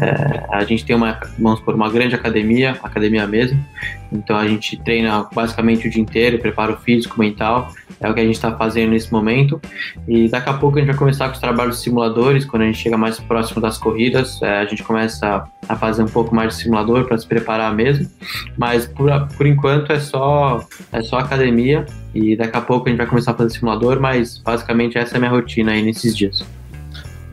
[0.01, 3.63] é, a gente tem uma, vamos por uma grande academia, academia mesmo,
[4.11, 8.25] então a gente treina basicamente o dia inteiro, preparo físico, mental, é o que a
[8.25, 9.61] gente está fazendo nesse momento.
[10.09, 12.67] E daqui a pouco a gente vai começar com os trabalhos de simuladores, quando a
[12.67, 16.57] gente chega mais próximo das corridas, é, a gente começa a fazer um pouco mais
[16.57, 18.09] de simulador para se preparar mesmo.
[18.57, 21.85] Mas por, por enquanto é só, é só academia
[22.15, 25.19] e daqui a pouco a gente vai começar a fazer simulador, mas basicamente essa é
[25.19, 26.45] a minha rotina aí nesses dias.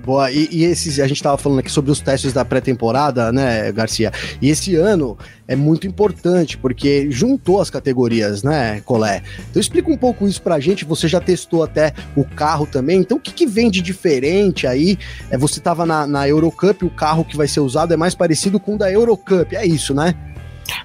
[0.07, 3.69] Boa, e, e esses, a gente estava falando aqui sobre os testes da pré-temporada, né,
[3.73, 4.09] Garcia?
[4.41, 9.21] E esse ano é muito importante, porque juntou as categorias, né, Colé?
[9.51, 13.17] Então explica um pouco isso pra gente, você já testou até o carro também, então
[13.17, 14.97] o que, que vem de diferente aí?
[15.29, 18.61] É, você estava na, na Eurocup, o carro que vai ser usado é mais parecido
[18.61, 20.15] com o da Eurocup, é isso, né?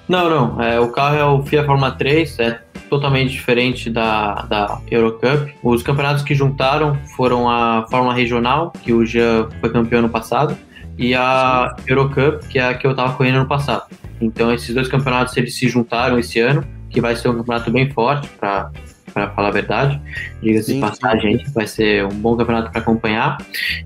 [0.05, 2.59] Não, não, é, o carro é o Fiat Fórmula 3, é
[2.93, 5.51] totalmente diferente da, da Eurocup.
[5.63, 10.55] Os campeonatos que juntaram foram a Fórmula Regional, que o Jean foi campeão no passado,
[10.95, 13.85] e a Eurocup, que é a que eu estava correndo no passado.
[14.21, 17.89] Então esses dois campeonatos eles se juntaram esse ano, que vai ser um campeonato bem
[17.89, 18.69] forte para
[19.11, 20.01] para falar a verdade.
[20.41, 23.37] Diga-se de passagem, vai ser um bom campeonato para acompanhar.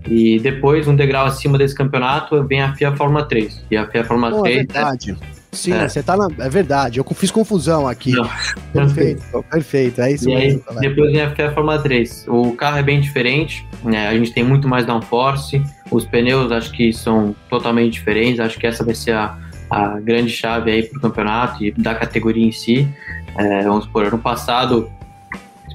[0.08, 3.66] E depois, um degrau acima desse campeonato, vem a FIA Fórmula 3.
[3.70, 4.56] E a FIA Fórmula Pô, 3.
[4.56, 5.18] É verdade.
[5.58, 5.88] Sim, é.
[5.88, 6.28] você tá na.
[6.40, 8.12] É verdade, eu fiz confusão aqui.
[8.12, 8.30] Não.
[8.74, 10.64] Perfeito, perfeito, é isso e mesmo.
[10.70, 12.26] Aí, depois vem a Fórmula 3.
[12.28, 14.08] O carro é bem diferente, né?
[14.08, 18.68] a gente tem muito mais downforce, os pneus acho que são totalmente diferentes, acho que
[18.68, 19.38] essa vai ser a,
[19.70, 22.88] a grande chave aí pro campeonato e da categoria em si.
[23.38, 24.92] É, vamos supor, ano passado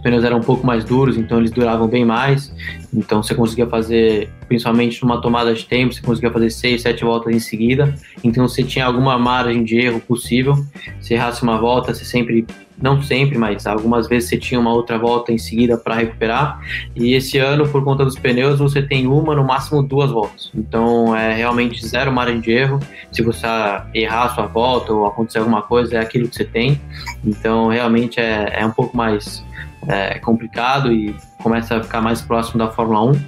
[0.03, 2.53] pneus eram um pouco mais duros, então eles duravam bem mais.
[2.93, 7.35] Então você conseguia fazer, principalmente numa tomada de tempo, você conseguia fazer 6, 7 voltas
[7.35, 7.95] em seguida.
[8.23, 10.57] Então você tinha alguma margem de erro possível.
[11.01, 12.45] Se errasse uma volta, você sempre,
[12.81, 16.61] não sempre, mas algumas vezes você tinha uma outra volta em seguida para recuperar.
[16.95, 20.51] E esse ano, por conta dos pneus, você tem uma, no máximo duas voltas.
[20.55, 22.81] Então é realmente zero margem de erro.
[23.13, 23.47] Se você
[23.95, 26.81] errar a sua volta ou acontecer alguma coisa, é aquilo que você tem.
[27.25, 29.43] Então realmente é, é um pouco mais
[29.89, 33.21] é complicado e começa a ficar mais próximo da Fórmula 1.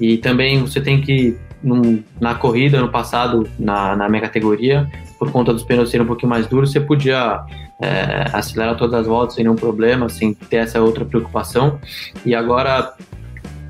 [0.00, 5.30] E também você tem que, num, na corrida, no passado, na, na minha categoria, por
[5.30, 7.44] conta dos pneus serem um pouquinho mais duros, você podia
[7.80, 11.78] é, acelerar todas as voltas sem nenhum problema, sem ter essa outra preocupação.
[12.24, 12.94] E agora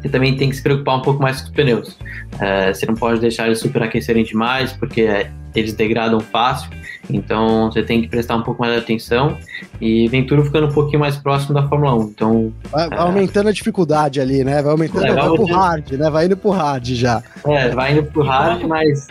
[0.00, 1.98] você também tem que se preocupar um pouco mais com os pneus.
[2.40, 6.70] É, você não pode deixar eles superaquecerem demais, porque eles degradam fácil.
[7.10, 9.36] Então você tem que prestar um pouco mais de atenção
[9.80, 12.02] e vem tudo ficando um pouquinho mais próximo da Fórmula 1.
[12.02, 13.02] Então, vai, vai é...
[13.02, 14.62] aumentando a dificuldade ali, né?
[14.62, 16.10] Vai aumentando, é, vai, vai pro hard, né?
[16.10, 17.22] Vai indo pro hard já.
[17.46, 19.06] É, vai indo pro hard, mas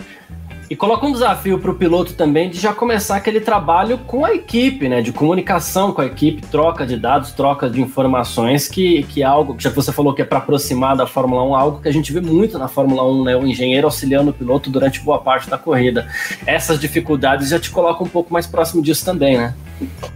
[0.69, 4.33] e coloca um desafio para o piloto também de já começar aquele trabalho com a
[4.33, 5.01] equipe, né?
[5.01, 9.55] De comunicação com a equipe, troca de dados, troca de informações, que, que é algo,
[9.59, 12.11] já que você falou que é para aproximar da Fórmula 1, algo que a gente
[12.11, 13.35] vê muito na Fórmula 1, né?
[13.35, 16.07] O engenheiro auxiliando o piloto durante boa parte da corrida.
[16.45, 19.53] Essas dificuldades já te colocam um pouco mais próximo disso também, né?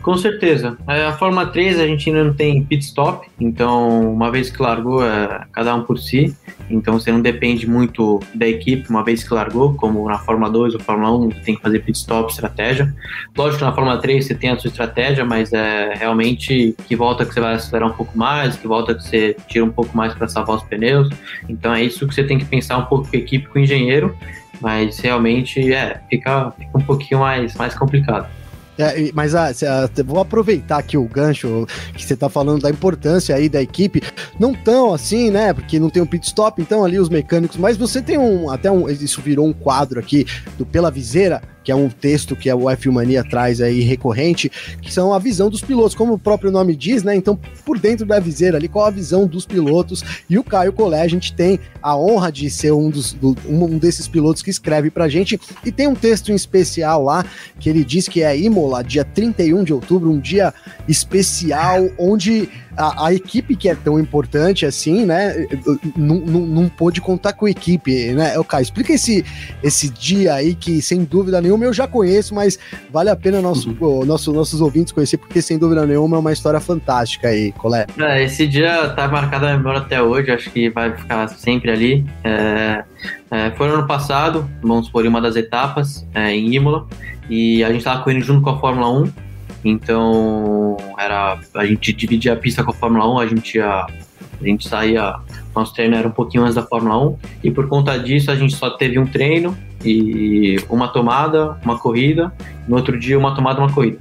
[0.02, 0.78] Com certeza.
[0.88, 4.62] É, a Fórmula 3 a gente ainda não tem pit stop, então uma vez que
[4.62, 6.36] largou, é cada um por si.
[6.70, 10.76] Então você não depende muito da equipe uma vez que largou, como na Fórmula 2
[10.76, 12.94] ou Fórmula 1, você tem que fazer pit stop, estratégia.
[13.36, 17.26] Lógico que na Fórmula 3 você tem a sua estratégia, mas é realmente que volta
[17.26, 20.14] que você vai acelerar um pouco mais, que volta que você tira um pouco mais
[20.14, 21.10] para salvar os pneus.
[21.50, 23.62] Então é isso que você tem que pensar um pouco com a equipe, com o
[23.62, 24.16] engenheiro,
[24.62, 28.37] mas realmente é, fica, fica um pouquinho mais, mais complicado.
[28.78, 33.36] É, mas ah, ah, vou aproveitar aqui o gancho que você tá falando da importância
[33.36, 34.02] aí da equipe.
[34.40, 35.54] Não tão assim, né?
[35.54, 38.50] Porque não tem um pit stop, então ali os mecânicos, mas você tem um.
[38.50, 38.88] Até um.
[38.90, 40.26] Isso virou um quadro aqui
[40.58, 44.50] do Pela Viseira que é um texto que o F Mania traz aí recorrente,
[44.82, 47.14] que são a visão dos pilotos, como o próprio nome diz, né?
[47.14, 50.02] Então, por dentro da viseira ali, qual a visão dos pilotos?
[50.30, 53.78] E o Caio Collet, a gente tem a honra de ser um, dos, do, um
[53.78, 57.26] desses pilotos que escreve pra gente, e tem um texto em especial lá,
[57.60, 60.54] que ele diz que é Imola, dia 31 de outubro, um dia
[60.88, 65.48] especial, onde a, a, equipe que é tão importante assim, né,
[65.96, 68.38] não pôde contar com a equipe, né?
[68.38, 69.26] O Caio, explica esse,
[69.64, 72.60] esse dia aí que, sem dúvida nenhuma, eu já conheço, mas
[72.92, 74.06] vale a pena nosso, uhum.
[74.06, 77.88] nosso, nossos ouvintes conhecer, porque, sem dúvida nenhuma, é uma história fantástica aí, Colé.
[77.98, 82.06] É, esse dia tá marcado na memória até hoje, acho que vai ficar sempre ali.
[82.24, 82.84] É,
[83.32, 86.88] é, foi no ano passado, vamos por uma das etapas, é, em Imola,
[87.30, 89.27] e a gente tava correndo junto com a Fórmula 1,
[89.70, 94.44] então, era a gente dividia a pista com a Fórmula 1, a gente ia, a
[94.44, 95.16] gente saía,
[95.56, 98.56] nosso treino era um pouquinho antes da Fórmula 1, e por conta disso a gente
[98.56, 102.32] só teve um treino e uma tomada, uma corrida,
[102.68, 104.00] no outro dia uma tomada, uma corrida.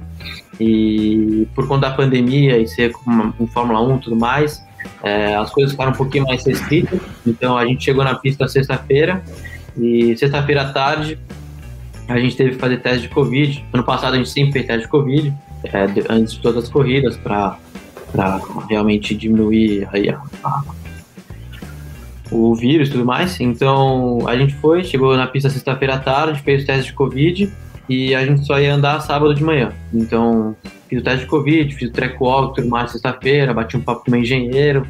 [0.59, 4.65] E por conta da pandemia e ser com, Fórmula 1 e tudo mais,
[5.03, 9.23] é, as coisas ficaram um pouquinho mais restritas, então a gente chegou na pista sexta-feira,
[9.77, 11.19] e sexta-feira à tarde
[12.07, 13.65] a gente teve que fazer teste de Covid.
[13.73, 17.17] Ano passado a gente sempre fez teste de Covid, é, antes de todas as corridas,
[17.17, 17.57] para
[18.69, 20.63] realmente diminuir aí a, a,
[22.31, 23.39] o vírus e tudo mais.
[23.39, 27.51] Então a gente foi, chegou na pista sexta-feira à tarde, fez o teste de Covid
[27.89, 29.71] e a gente só ia andar sábado de manhã.
[29.93, 30.55] Então
[30.89, 34.03] fiz o teste de Covid, fiz o track walk tudo mais sexta-feira, bati um papo
[34.03, 34.85] com o meu engenheiro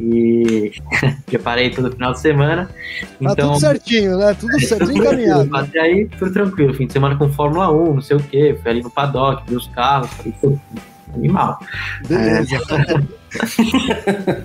[0.00, 0.72] e
[1.26, 2.66] preparei todo final de semana.
[2.66, 4.34] Tá então, tudo certinho, né?
[4.34, 5.48] Tudo certo, tudo encaminhado.
[5.54, 6.74] Até aí, tudo tranquilo.
[6.74, 8.58] Fim de semana com Fórmula 1, não sei o quê.
[8.60, 10.58] Fui ali no paddock, vi os carros, falei,
[11.14, 11.58] animal.
[12.08, 12.56] Beleza.
[12.56, 14.42] É...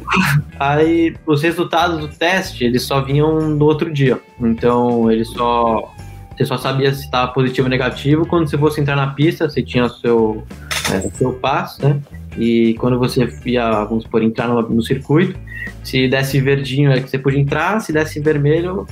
[0.60, 4.20] aí, os resultados do teste, eles só vinham no outro dia.
[4.39, 5.94] Então, eles só...
[6.36, 8.26] Você só sabia se estava positivo ou negativo.
[8.26, 10.44] Quando você fosse entrar na pista, você tinha o seu,
[10.91, 11.98] é, o seu passe, né?
[12.38, 15.39] E quando você ia, vamos supor, entrar no, no circuito,
[15.84, 18.86] se desse verdinho é que você podia entrar, se desse vermelho,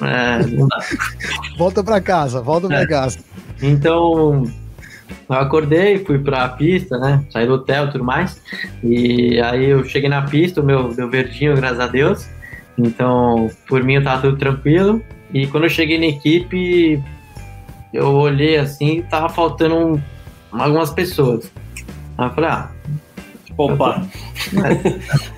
[0.00, 0.78] é, não dá.
[1.56, 2.70] volta para casa, volta é.
[2.70, 3.18] para casa.
[3.62, 4.44] Então,
[5.28, 7.24] eu acordei, fui pra pista, né?
[7.30, 8.40] Saí do hotel e tudo mais.
[8.82, 12.26] E aí eu cheguei na pista, o meu deu verdinho, graças a Deus.
[12.78, 15.02] Então, por mim, eu tava tudo tranquilo.
[15.32, 17.02] E quando eu cheguei na equipe,
[17.92, 20.00] eu olhei assim, tava faltando um,
[20.52, 21.50] algumas pessoas.
[22.18, 22.70] Aí eu falei, ah.
[23.58, 24.06] Opa!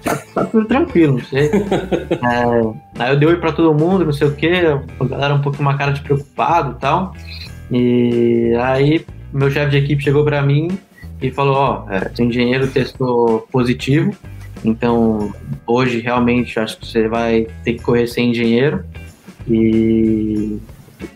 [0.03, 1.51] Tá, tá, tudo tranquilo, não sei.
[2.99, 5.41] É, aí eu dei oi pra todo mundo, não sei o que, a galera um
[5.41, 7.15] pouco uma cara de preocupado e tal.
[7.71, 10.79] E aí meu chefe de equipe chegou para mim
[11.21, 14.13] e falou, ó, oh, é, seu engenheiro testou positivo,
[14.65, 15.33] então
[15.67, 18.85] hoje realmente acho que você vai ter que correr sem engenheiro.
[19.47, 20.59] E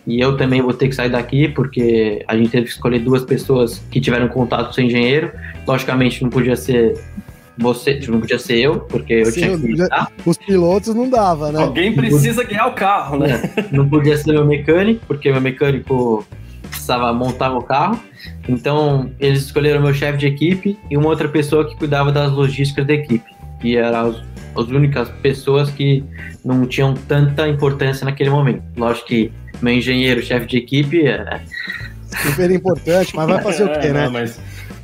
[0.05, 3.23] e eu também vou ter que sair daqui porque a gente teve que escolher duas
[3.23, 5.31] pessoas que tiveram contato com o engenheiro.
[5.67, 6.97] Logicamente não podia ser
[7.57, 10.11] você, tipo, não podia ser eu, porque eu Sim, tinha que estar.
[10.25, 11.61] Os pilotos não dava, né?
[11.61, 13.41] Alguém precisa guiar o carro, né?
[13.71, 16.25] Não podia ser meu mecânico, porque meu mecânico
[16.69, 17.99] precisava montar o carro.
[18.47, 22.85] Então, eles escolheram meu chefe de equipe e uma outra pessoa que cuidava das logísticas
[22.85, 23.29] da equipe,
[23.63, 24.17] que eram as,
[24.55, 26.03] as únicas pessoas que
[26.43, 28.61] não tinham tanta importância naquele momento.
[28.75, 31.07] Lógico que meu engenheiro, chefe de equipe.
[31.07, 31.41] É...
[32.21, 34.09] Super importante, mas vai fazer o quê, né?
[34.09, 34.39] Mas...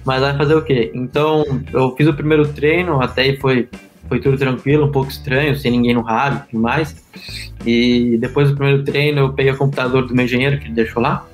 [0.05, 0.91] mas vai fazer o quê?
[0.95, 3.67] Então, eu fiz o primeiro treino, até aí foi,
[4.07, 6.95] foi tudo tranquilo, um pouco estranho, sem ninguém no rádio e tudo mais.
[7.65, 11.03] E depois do primeiro treino, eu peguei o computador do meu engenheiro, que ele deixou
[11.03, 11.27] lá.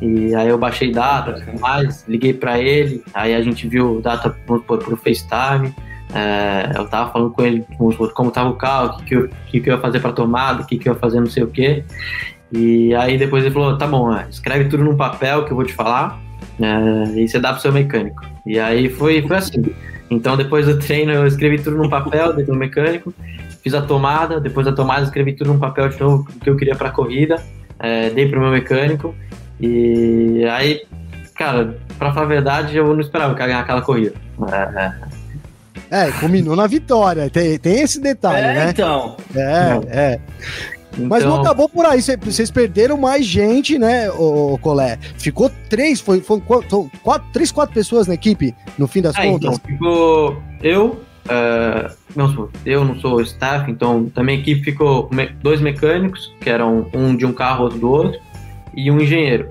[0.00, 4.00] E aí eu baixei data e tudo mais, liguei para ele, aí a gente viu
[4.02, 5.74] data por, por FaceTime.
[6.14, 7.66] É, eu tava falando com ele
[8.14, 10.62] como tava o carro, o que, que, eu, que, que eu ia fazer para tomada,
[10.62, 11.84] o que, que eu ia fazer não sei o que.
[12.52, 15.64] E aí depois ele falou, tá bom, é, escreve tudo num papel que eu vou
[15.64, 16.20] te falar
[16.60, 18.24] é, e você dá pro seu mecânico.
[18.46, 19.62] E aí foi, foi assim.
[20.10, 23.12] Então depois do treino eu escrevi tudo num papel, dei pro mecânico,
[23.62, 26.76] fiz a tomada, depois da tomada escrevi tudo num papel de novo que eu queria
[26.76, 27.42] pra corrida,
[27.80, 29.14] é, dei pro meu mecânico
[29.60, 30.82] e aí,
[31.34, 34.14] cara, pra falar a verdade, eu não esperava que ia ganhar aquela corrida.
[34.52, 34.92] É,
[35.90, 38.70] é, combinou na vitória, tem, tem esse detalhe, é, né?
[38.70, 39.16] então.
[39.34, 40.20] É, é.
[40.92, 41.08] Então...
[41.08, 42.00] Mas não acabou por aí.
[42.00, 44.98] Vocês perderam mais gente, né, o Colé?
[45.18, 49.22] Ficou três, foi, foi quatro, quatro, três, quatro pessoas na equipe, no fim das ah,
[49.22, 49.56] contas?
[49.56, 55.10] Então, ficou eu, uh, não, eu não sou staff, então também a equipe ficou
[55.42, 58.20] dois mecânicos, que eram um de um carro, outro do outro,
[58.74, 59.48] e um engenheiro.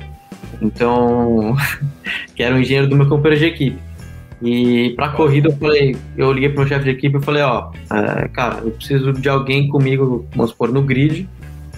[0.62, 1.56] Então,
[2.36, 3.85] que era o engenheiro do meu companheiro de equipe.
[4.46, 7.72] E pra corrida eu falei, eu liguei pro meu chefe de equipe e falei, ó,
[7.92, 11.28] é, cara, eu preciso de alguém comigo, vamos supor, no grid,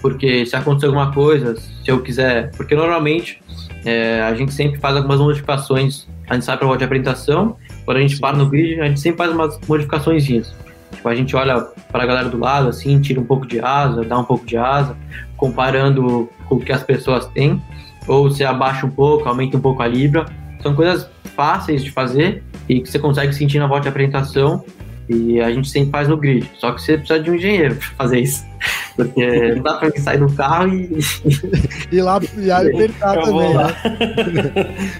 [0.02, 2.52] porque se acontecer alguma coisa, se eu quiser.
[2.58, 3.42] Porque normalmente
[3.86, 7.56] é, a gente sempre faz algumas modificações, a gente sai pra volta de apresentação,
[7.86, 8.22] quando a gente Sim.
[8.22, 10.26] para no grid, a gente sempre faz umas modificações.
[10.26, 14.04] Tipo, a gente olha para a galera do lado, assim, tira um pouco de asa,
[14.04, 14.94] dá um pouco de asa,
[15.38, 17.62] comparando com o que as pessoas têm,
[18.06, 20.26] ou se abaixa um pouco, aumenta um pouco a libra.
[20.62, 24.64] São coisas fáceis de fazer e que você consegue sentir na volta de apresentação
[25.10, 26.50] e a gente sempre faz no grid.
[26.56, 28.46] Só que você precisa de um engenheiro para fazer isso.
[28.96, 31.00] Porque não dá para sair do carro e.
[31.92, 33.54] e lá e apertar também.
[33.54, 33.76] Né?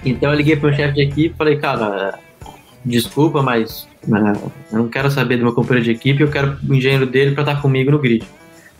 [0.04, 2.18] então eu liguei para o chefe de equipe e falei, cara,
[2.84, 4.32] desculpa, mas né,
[4.72, 7.42] eu não quero saber do meu companheiro de equipe, eu quero o engenheiro dele para
[7.42, 8.24] estar comigo no grid.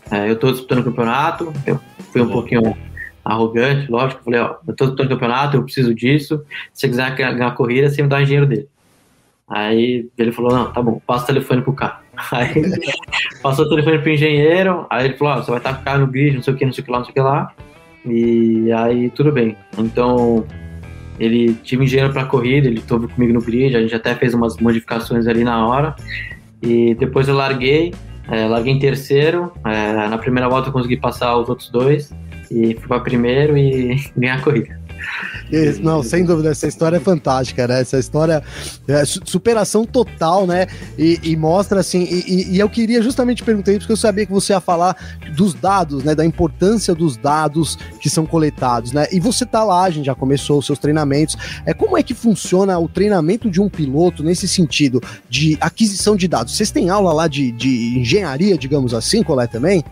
[0.09, 1.79] É, eu estou disputando o campeonato, eu
[2.11, 2.75] fui um pouquinho
[3.23, 6.41] arrogante, lógico, falei, ó, eu estou disputando o campeonato, eu preciso disso,
[6.73, 8.67] se você quiser ganhar a corrida, você me dá o engenheiro dele.
[9.49, 11.99] Aí ele falou, não, tá bom, passa o telefone pro cara.
[12.31, 12.53] Aí
[13.41, 15.99] passou o telefone pro engenheiro, aí ele falou, ó, você vai estar com o carro
[16.01, 17.21] no grid, não sei o que, não sei o que lá, não sei o que
[17.21, 17.51] lá.
[18.05, 19.55] E aí tudo bem.
[19.77, 20.45] Então
[21.19, 24.57] ele tive engenheiro para corrida, ele esteve comigo no grid, a gente até fez umas
[24.57, 25.95] modificações ali na hora.
[26.61, 27.93] E depois eu larguei,
[28.29, 29.51] é, larguei em terceiro.
[29.65, 32.13] É, na primeira volta eu consegui passar os outros dois
[32.51, 34.78] e fui para primeiro e ganhar a corrida.
[35.81, 37.81] Não, sem dúvida, essa história é fantástica, né?
[37.81, 38.43] Essa história
[38.87, 40.67] é superação total, né?
[40.97, 42.03] E, e mostra assim.
[42.03, 44.95] E, e, eu queria justamente perguntar isso, porque eu sabia que você ia falar
[45.35, 46.13] dos dados, né?
[46.13, 49.07] Da importância dos dados que são coletados, né?
[49.11, 51.35] E você tá lá, a gente já começou os seus treinamentos.
[51.65, 56.27] É como é que funciona o treinamento de um piloto nesse sentido de aquisição de
[56.27, 56.55] dados?
[56.55, 59.83] Vocês têm aula lá de, de engenharia, digamos assim, Colé, também?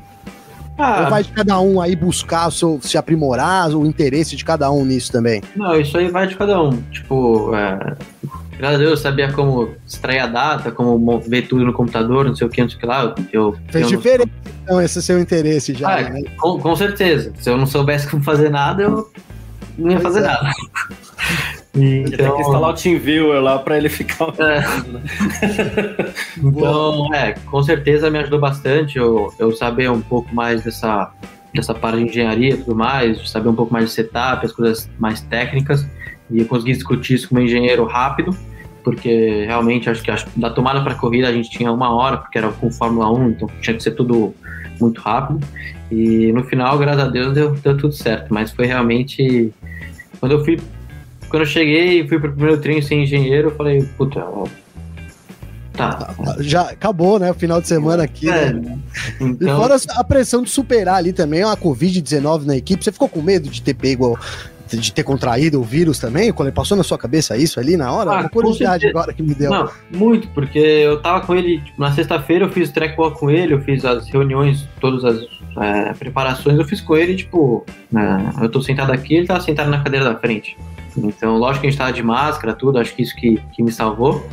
[0.77, 4.71] Ah, Ou vai de cada um aí buscar seu, se aprimorar, o interesse de cada
[4.71, 5.41] um nisso também?
[5.55, 6.81] Não, isso aí vai de cada um.
[6.91, 7.95] Tipo, é,
[8.57, 12.35] graças a Deus eu sabia como extrair a data, como ver tudo no computador, não
[12.35, 13.15] sei o que, não sei o que lá.
[13.33, 14.61] Eu, Fez eu diferença, não...
[14.63, 15.97] então, esse é seu interesse já.
[15.97, 16.21] Ah, né?
[16.37, 17.33] com, com certeza.
[17.39, 19.11] Se eu não soubesse como fazer nada, eu
[19.77, 20.27] não ia fazer é.
[20.27, 20.51] nada.
[21.77, 22.17] Então...
[22.17, 24.33] Tem que instalar o TeamViewer lá para ele ficar.
[24.39, 24.63] É.
[26.37, 31.11] então, é, com certeza me ajudou bastante eu, eu saber um pouco mais dessa,
[31.53, 34.89] dessa parte de engenharia e tudo mais, saber um pouco mais de setup, as coisas
[34.97, 35.87] mais técnicas,
[36.29, 38.35] e eu consegui discutir isso com um engenheiro rápido,
[38.83, 42.49] porque realmente acho que da tomada para corrida a gente tinha uma hora, porque era
[42.51, 44.33] com Fórmula 1, então tinha que ser tudo
[44.79, 45.45] muito rápido.
[45.91, 48.33] E no final, graças a Deus, deu, deu tudo certo.
[48.33, 49.51] Mas foi realmente.
[50.19, 50.59] Quando eu fui.
[51.29, 54.25] Quando eu cheguei e fui pro primeiro treino sem engenheiro, eu falei, puta,
[55.77, 56.15] Tá.
[56.39, 57.29] Já acabou, né?
[57.29, 58.79] O final de semana aqui, é, né?
[59.21, 59.47] Então...
[59.47, 62.83] E fora a pressão de superar ali também a Covid-19 na equipe.
[62.83, 64.17] Você ficou com medo de ter pego
[64.75, 66.33] de ter contraído o vírus também?
[66.33, 68.11] Quando passou na sua cabeça isso ali na hora?
[68.11, 69.49] Ah, Uma curiosidade agora que me deu.
[69.49, 73.17] Não, muito, porque eu tava com ele, tipo, na sexta-feira eu fiz o track walk
[73.17, 75.25] com ele, eu fiz as reuniões, todas as
[75.57, 77.65] é, preparações, eu fiz com ele, tipo,
[77.95, 80.57] é, eu tô sentado aqui, ele tava sentado na cadeira da frente.
[80.97, 83.71] Então, lógico que a gente tava de máscara, tudo, acho que isso que, que me
[83.71, 84.25] salvou.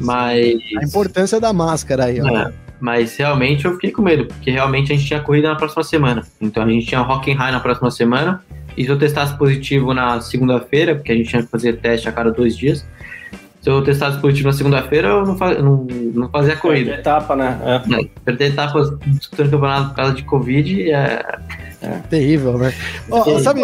[0.00, 0.58] Mas.
[0.80, 2.28] A importância da máscara aí, ó.
[2.28, 5.82] É, mas realmente eu fiquei com medo, porque realmente a gente tinha corrida na próxima
[5.82, 6.22] semana.
[6.40, 8.42] Então a gente tinha Rock and High na próxima semana.
[8.76, 12.12] E se eu testasse positivo na segunda-feira, porque a gente tinha que fazer teste a
[12.12, 12.86] cada dois dias,
[13.60, 15.84] se eu testasse positivo na segunda-feira, eu não, faz, não,
[16.14, 16.92] não fazia corrida.
[16.92, 17.58] Perder etapa, né?
[17.64, 18.00] É.
[18.00, 21.24] É, perder etapa disputando campeonato por causa de Covid é.
[21.82, 21.88] é.
[22.08, 22.72] Terrível, né?
[23.10, 23.62] Oh, sabe,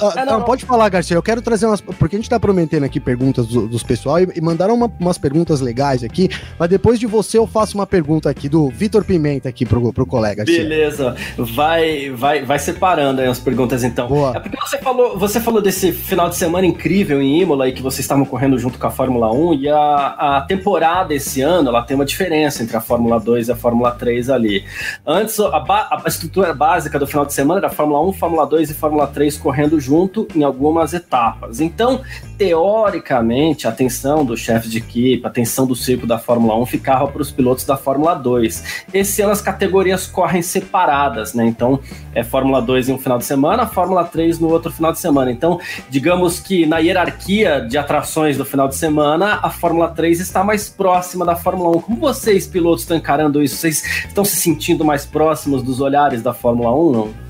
[0.00, 1.16] ah, é, não, não, pode falar, Garcia.
[1.16, 1.80] Eu quero trazer umas.
[1.80, 5.18] Porque a gente tá prometendo aqui perguntas do, dos pessoal e, e mandaram uma, umas
[5.18, 6.28] perguntas legais aqui.
[6.58, 10.06] Mas depois de você, eu faço uma pergunta aqui do Vitor Pimenta aqui pro, pro
[10.06, 10.44] colega.
[10.44, 11.16] Beleza.
[11.36, 14.08] Vai, vai, vai separando aí as perguntas então.
[14.08, 14.36] Boa.
[14.36, 17.82] É porque você falou, você falou desse final de semana incrível em Imola e que
[17.82, 21.82] vocês estavam correndo junto com a Fórmula 1 e a, a temporada esse ano ela
[21.82, 24.64] tem uma diferença entre a Fórmula 2 e a Fórmula 3 ali.
[25.06, 28.70] Antes, a, a, a estrutura básica do final de semana era Fórmula 1, Fórmula 2
[28.70, 29.85] e Fórmula 3 correndo junto
[30.34, 31.60] em algumas etapas.
[31.60, 32.02] Então,
[32.38, 37.08] teoricamente, a atenção do chefe de equipe, a atenção do circo da Fórmula 1 ficava
[37.08, 38.84] para os pilotos da Fórmula 2.
[38.92, 41.46] Esse ano as categorias correm separadas, né?
[41.46, 41.80] Então,
[42.14, 45.30] é Fórmula 2 em um final de semana, Fórmula 3 no outro final de semana.
[45.30, 45.58] Então,
[45.88, 50.68] digamos que na hierarquia de atrações do final de semana, a Fórmula 3 está mais
[50.68, 51.80] próxima da Fórmula 1.
[51.80, 53.56] Como vocês, pilotos, estão encarando isso?
[53.56, 57.25] Vocês estão se sentindo mais próximos dos olhares da Fórmula 1, não?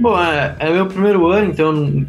[0.00, 2.06] Bom, é, é meu primeiro ano, então,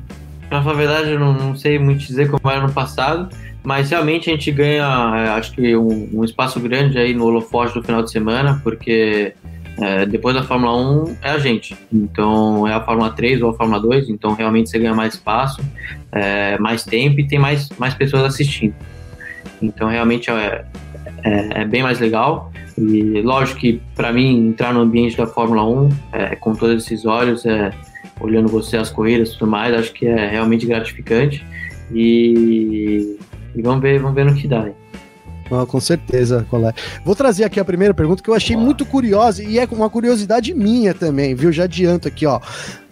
[0.48, 3.30] pra falar a verdade, eu não, não, sei muito dizer como era no passado,
[3.64, 7.74] mas realmente a gente ganha, é, acho que, um, um, espaço grande aí no holofote
[7.74, 9.34] do final de semana, porque
[9.82, 13.54] é, depois da Fórmula 1 é a gente, então é a Fórmula 3 ou a
[13.54, 15.60] Fórmula 2, então realmente você ganha mais espaço,
[16.12, 18.76] é, mais tempo e tem mais, mais pessoas assistindo.
[19.62, 20.66] Então realmente é,
[21.24, 22.52] é, é bem mais legal.
[22.80, 27.06] E lógico que para mim entrar no ambiente da Fórmula 1 é, com todos esses
[27.06, 27.72] olhos, é,
[28.22, 31.46] olhando você as corridas e tudo mais, acho que é realmente gratificante.
[31.92, 33.18] E,
[33.56, 34.68] e vamos ver, vamos ver no que dá.
[34.68, 34.74] Hein?
[35.52, 36.74] Ah, com certeza, Colé.
[37.04, 40.54] Vou trazer aqui a primeira pergunta que eu achei muito curiosa e é uma curiosidade
[40.54, 41.52] minha também, viu?
[41.52, 42.40] Já adianto aqui, ó.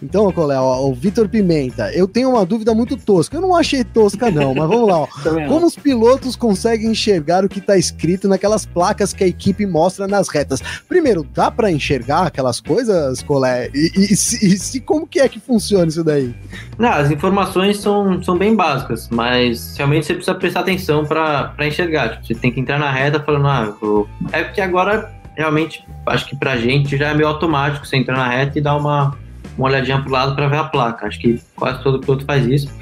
[0.02, 3.36] Então, Colé, ó, o Vitor Pimenta, eu tenho uma dúvida muito tosca.
[3.36, 5.06] Eu não achei tosca, não, mas vamos lá, ó.
[5.48, 10.08] Como os pilotos conseguem enxergar o que tá escrito naquelas placas que a equipe mostra
[10.08, 10.60] nas retas?
[10.88, 13.70] Primeiro, dá para enxergar aquelas coisas, Colé?
[13.72, 16.34] E, e, e, se, como que é que funciona isso daí?
[16.76, 22.10] Não, as informações são, são bem básicas, mas realmente você precisa prestar atenção para enxergar.
[22.10, 24.08] Tipo, você tem tem que entrar na reta falando, ah, vou...
[24.32, 28.28] é porque agora realmente acho que pra gente já é meio automático você entrar na
[28.28, 29.16] reta e dar uma,
[29.58, 31.06] uma olhadinha pro lado para ver a placa.
[31.06, 32.72] Acho que quase todo piloto faz isso.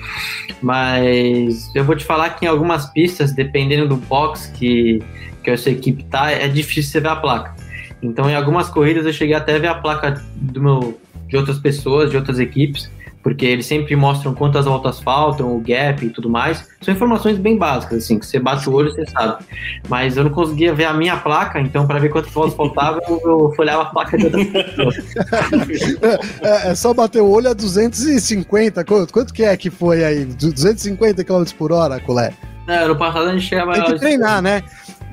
[0.62, 5.02] Mas eu vou te falar que em algumas pistas, dependendo do box que,
[5.42, 7.56] que a sua equipe tá, é difícil você ver a placa.
[8.02, 11.58] Então, em algumas corridas, eu cheguei até a ver a placa do meu, de outras
[11.58, 12.90] pessoas, de outras equipes
[13.26, 16.64] porque eles sempre mostram quantas voltas faltam, o gap e tudo mais.
[16.80, 19.44] São informações bem básicas, assim, que você bate o olho você sabe.
[19.88, 23.52] Mas eu não conseguia ver a minha placa, então para ver quantas voltas faltavam, eu
[23.58, 24.94] olhava a placa de outras pessoas.
[26.40, 30.24] é, é, só bater o olho a 250, quanto, quanto que é que foi aí?
[30.24, 32.32] 250 km por hora, Colé?
[32.66, 33.72] É, no passado a gente chegava...
[33.74, 34.62] Tem que treinar, né?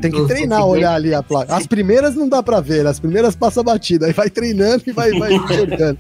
[0.02, 1.56] Tem que treinar, olhar ali a placa.
[1.56, 5.12] As primeiras não dá pra ver, as primeiras passa batida, aí vai treinando e vai,
[5.12, 5.98] vai enxergando.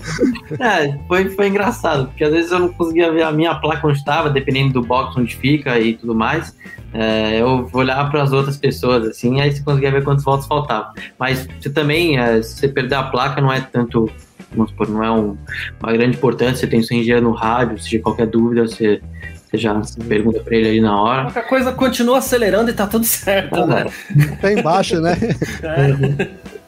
[0.59, 3.97] É, foi, foi engraçado, porque às vezes eu não conseguia ver a minha placa onde
[3.97, 6.55] estava, dependendo do box onde fica e tudo mais.
[6.93, 10.91] É, eu olhava para as outras pessoas, assim, aí você conseguia ver quantos votos faltavam.
[11.19, 14.09] Mas você também, é, se você perder a placa, não é tanto
[14.55, 15.37] vamos supor, não é um,
[15.81, 19.01] uma grande importância, você tem o seu engenheiro no rádio, se tiver qualquer dúvida, você
[19.53, 21.23] você já pergunta pra ele ali na hora.
[21.23, 23.85] Qualquer coisa continua acelerando e tá tudo certo, ah, né?
[24.41, 25.15] Tá embaixo, né?
[25.63, 26.53] É.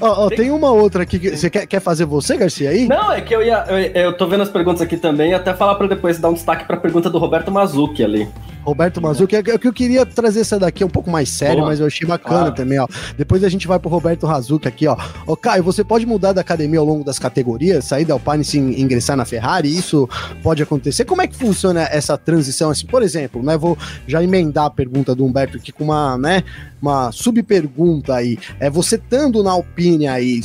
[0.00, 1.18] Ó, ó, tem uma outra aqui.
[1.18, 2.86] Que, você quer, quer fazer você, Garcia, aí?
[2.86, 3.64] Não, é que eu ia.
[3.68, 6.64] Eu, eu tô vendo as perguntas aqui também até falar pra depois dar um destaque
[6.64, 8.28] pra pergunta do Roberto Mazucchi ali.
[8.62, 11.68] Roberto Mazucchi, é que eu queria trazer essa daqui um pouco mais sério, Boa.
[11.68, 12.54] mas eu achei bacana claro.
[12.54, 12.86] também, ó.
[13.16, 14.96] Depois a gente vai pro Roberto Razucchi aqui, ó.
[15.26, 18.80] Ô, Caio, você pode mudar da academia ao longo das categorias, sair da Alpine e
[18.80, 19.68] ingressar na Ferrari?
[19.68, 20.08] Isso
[20.42, 21.04] pode acontecer?
[21.04, 22.70] Como é que funciona essa transição?
[22.70, 23.56] Assim, por exemplo, né?
[23.56, 23.76] Vou
[24.06, 26.44] já emendar a pergunta do Humberto aqui com uma, né?
[26.82, 28.36] Uma subpergunta aí.
[28.58, 30.40] É você estando na Alpine aí,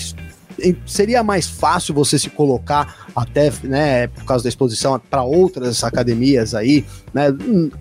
[0.85, 6.53] seria mais fácil você se colocar até, né, por causa da exposição para outras academias
[6.53, 7.27] aí, né?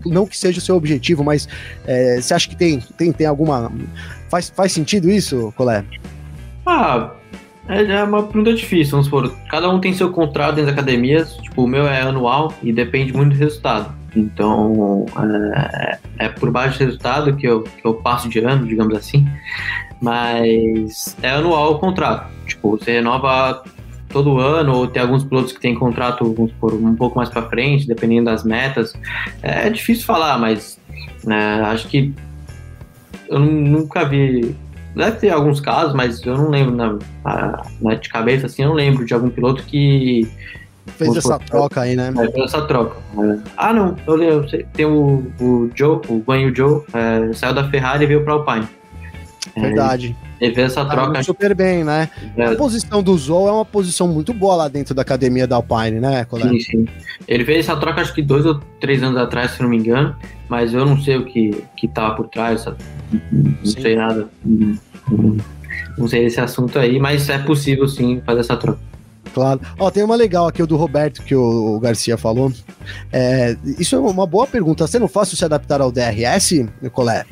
[0.05, 1.49] Não que seja o seu objetivo, mas
[1.87, 3.71] é, você acha que tem, tem, tem alguma.
[4.29, 5.85] Faz, faz sentido isso, Colé?
[6.65, 7.13] Ah,
[7.69, 9.35] é, é uma pergunta difícil, vamos supor.
[9.51, 13.13] Cada um tem seu contrato dentro das academias, tipo, o meu é anual e depende
[13.13, 13.95] muito do resultado.
[14.17, 15.05] Então,
[15.69, 19.27] é, é por baixo do resultado que eu, que eu passo de ano, digamos assim.
[20.01, 22.31] Mas é anual o contrato.
[22.47, 23.63] Tipo, você renova
[24.09, 26.25] todo ano, ou tem alguns pilotos que têm contrato
[26.59, 28.95] por um pouco mais para frente, dependendo das metas.
[29.43, 30.79] É difícil falar, mas
[31.25, 32.15] né, acho que
[33.29, 34.55] eu nunca vi.
[34.95, 36.99] Deve ter alguns casos, mas eu não lembro na,
[37.83, 40.27] na, de cabeça assim, eu não lembro de algum piloto que
[40.87, 42.13] fez essa troca aí, né?
[42.17, 42.97] É, fez essa troca.
[43.19, 43.39] É.
[43.57, 48.05] Ah, não, eu, eu tem o, o Joe, o Guanyu Joe, é, saiu da Ferrari
[48.05, 48.69] e veio para o Alpine.
[49.57, 50.17] Verdade.
[50.41, 51.15] Ele fez essa troca.
[51.15, 52.11] Tá super bem, né?
[52.37, 52.47] É.
[52.47, 55.99] A posição do Zou é uma posição muito boa lá dentro da academia da Alpine,
[55.99, 56.51] né, colega?
[56.51, 56.89] Sim, sim.
[57.27, 60.15] Ele fez essa troca acho que dois ou três anos atrás, se não me engano,
[60.49, 62.77] mas eu não sei o que, que tava por trás, não
[63.65, 63.81] sim.
[63.81, 64.29] sei nada.
[65.97, 68.79] Não sei esse assunto aí, mas é possível sim fazer essa troca.
[69.37, 69.61] Claro.
[69.79, 72.51] Ó, tem uma legal aqui, o do Roberto, que o, Garcia falou.
[73.13, 74.87] É, isso é uma boa pergunta.
[74.87, 77.27] Você não fácil se adaptar ao DRS, Nicolé?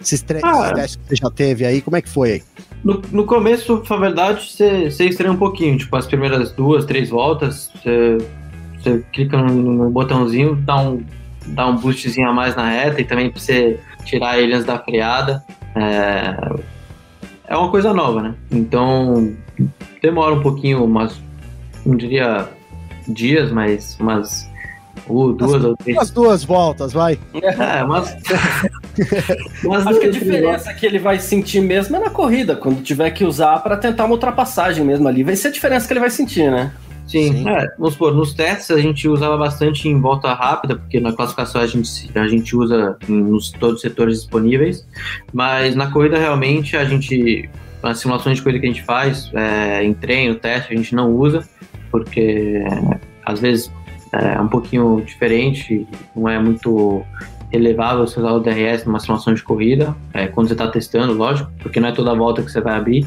[0.00, 2.42] Esses três ah, testes que você já teve aí, como é que foi?
[2.82, 5.76] No, no começo, pra verdade, você, você estranha um pouquinho.
[5.76, 8.16] Tipo, as primeiras duas, três voltas, você,
[8.78, 11.04] você clica no, no, botãozinho, dá um,
[11.48, 14.78] dá um boostzinho a mais na reta e também pra você tirar ele antes da
[14.78, 15.44] freada.
[15.76, 16.34] É,
[17.46, 18.34] é uma coisa nova, né?
[18.50, 19.34] Então,
[20.00, 21.20] demora um pouquinho, umas,
[21.84, 22.48] não diria
[23.08, 24.50] dias, mas umas
[25.08, 25.96] Uh, duas as, ou três.
[25.96, 27.18] Umas duas voltas, vai.
[27.34, 28.16] É, mas.
[29.64, 33.10] mas Acho que a diferença que ele vai sentir mesmo é na corrida, quando tiver
[33.10, 35.24] que usar para tentar uma ultrapassagem mesmo ali.
[35.24, 36.72] Vai ser a diferença que ele vai sentir, né?
[37.06, 37.48] Sim, Sim.
[37.48, 41.60] É, vamos supor, nos testes a gente usava bastante em volta rápida, porque na classificação
[41.60, 44.86] a gente, a gente usa nos todos os setores disponíveis,
[45.32, 47.50] mas na corrida realmente a gente,
[47.82, 51.10] nas simulações de corrida que a gente faz, é, em treino, teste, a gente não
[51.10, 51.46] usa,
[51.92, 52.64] porque
[53.24, 53.70] às vezes
[54.12, 55.86] é um pouquinho diferente,
[56.16, 57.04] não é muito
[57.52, 61.50] relevável você usar o DRS numa simulação de corrida, é, quando você está testando, lógico,
[61.60, 63.06] porque não é toda volta que você vai abrir,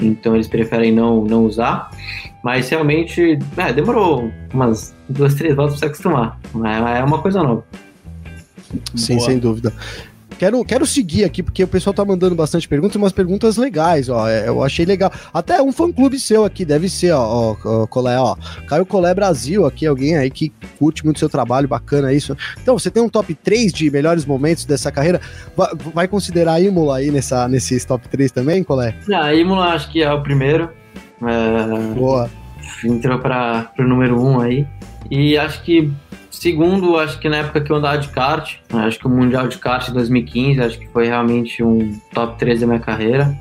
[0.00, 1.90] então eles preferem não, não usar.
[2.42, 6.38] Mas realmente, é, demorou umas duas, três voltas para se acostumar.
[6.64, 7.64] É, é uma coisa nova.
[8.94, 9.26] Sim, Boa.
[9.26, 9.72] sem dúvida.
[10.38, 14.28] Quero, quero seguir aqui, porque o pessoal tá mandando bastante perguntas, umas perguntas legais, ó.
[14.28, 15.12] É, eu achei legal.
[15.32, 18.36] Até um fã-clube seu aqui, deve ser, ó, ó, Colé, ó.
[18.66, 22.36] Caio Colé Brasil aqui, alguém aí que curte muito seu trabalho, bacana isso.
[22.60, 25.20] Então, você tem um top 3 de melhores momentos dessa carreira.
[25.56, 28.94] Vai, vai considerar a Imola aí nessa, nesses top 3 também, Colé?
[29.12, 30.70] Ah, a Imola acho que é o primeiro.
[31.22, 31.94] É...
[31.94, 32.30] Boa.
[32.84, 34.66] Entrou para o número 1 um aí.
[35.10, 35.92] E acho que
[36.44, 39.56] Segundo, acho que na época que eu andava de kart, acho que o Mundial de
[39.56, 43.34] Kart de 2015, acho que foi realmente um top 3 da minha carreira.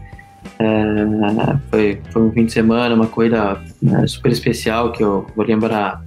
[0.57, 5.45] É, foi, foi um fim de semana, uma corrida né, super especial que eu vou
[5.45, 6.01] lembrar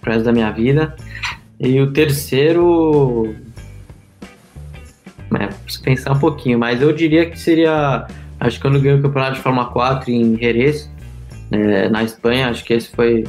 [0.00, 0.96] pro resto da minha vida.
[1.60, 3.36] E o terceiro.
[5.38, 8.06] É, preciso pensar um pouquinho, mas eu diria que seria.
[8.40, 10.90] Acho que quando ganhei o campeonato de Fórmula 4 em Jerez,
[11.50, 13.24] é, na Espanha, acho que esse foi.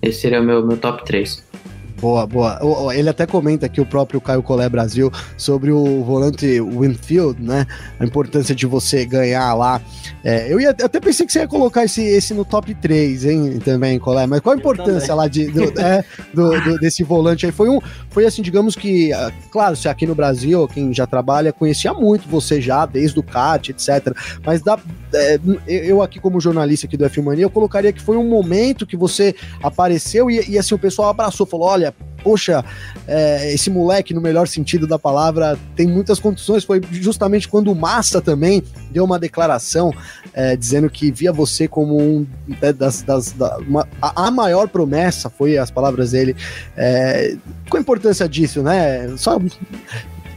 [0.00, 1.52] Esse seria o meu, meu top 3.
[2.00, 2.58] Boa, boa.
[2.94, 7.66] Ele até comenta aqui o próprio Caio Colé Brasil sobre o volante Winfield, né?
[7.98, 9.80] A importância de você ganhar lá.
[10.22, 13.58] É, eu ia, até pensei que você ia colocar esse, esse no top 3, hein,
[13.64, 14.26] também, Colé.
[14.26, 17.52] Mas qual a importância lá de, do, é, do, do, desse volante aí?
[17.52, 17.80] Foi um,
[18.10, 22.28] foi assim, digamos que, ah, claro, se aqui no Brasil, quem já trabalha, conhecia muito
[22.28, 24.14] você já, desde o kart, etc.
[24.44, 24.78] Mas dá,
[25.12, 28.86] é, eu aqui como jornalista aqui do F Mania, eu colocaria que foi um momento
[28.86, 32.64] que você apareceu e, e assim, o pessoal abraçou, falou, olha, poxa,
[33.06, 36.64] é, esse moleque, no melhor sentido da palavra, tem muitas condições.
[36.64, 39.92] Foi justamente quando o Massa também deu uma declaração
[40.32, 42.26] é, dizendo que via você como um
[42.60, 46.34] né, das, das da, uma, a, maior promessa, foi as palavras dele.
[46.76, 47.36] É,
[47.68, 49.14] qual a importância disso, né?
[49.18, 49.38] Só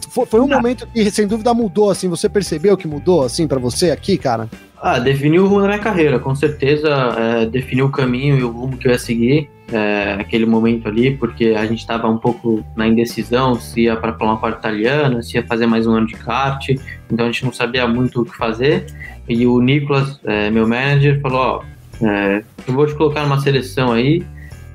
[0.09, 3.59] foi, foi um momento que sem dúvida mudou, assim, você percebeu que mudou, assim, para
[3.59, 4.49] você aqui, cara?
[4.79, 8.51] Ah, definiu o rumo da minha carreira, com certeza é, definiu o caminho e o
[8.51, 12.63] rumo que eu ia seguir é, naquele momento ali, porque a gente estava um pouco
[12.75, 16.15] na indecisão se ia para uma parte italiana, se ia fazer mais um ano de
[16.15, 16.69] kart,
[17.11, 18.85] então a gente não sabia muito o que fazer.
[19.27, 23.91] E o Nicolas, é, meu manager, falou: Ó, é, eu vou te colocar numa seleção
[23.91, 24.23] aí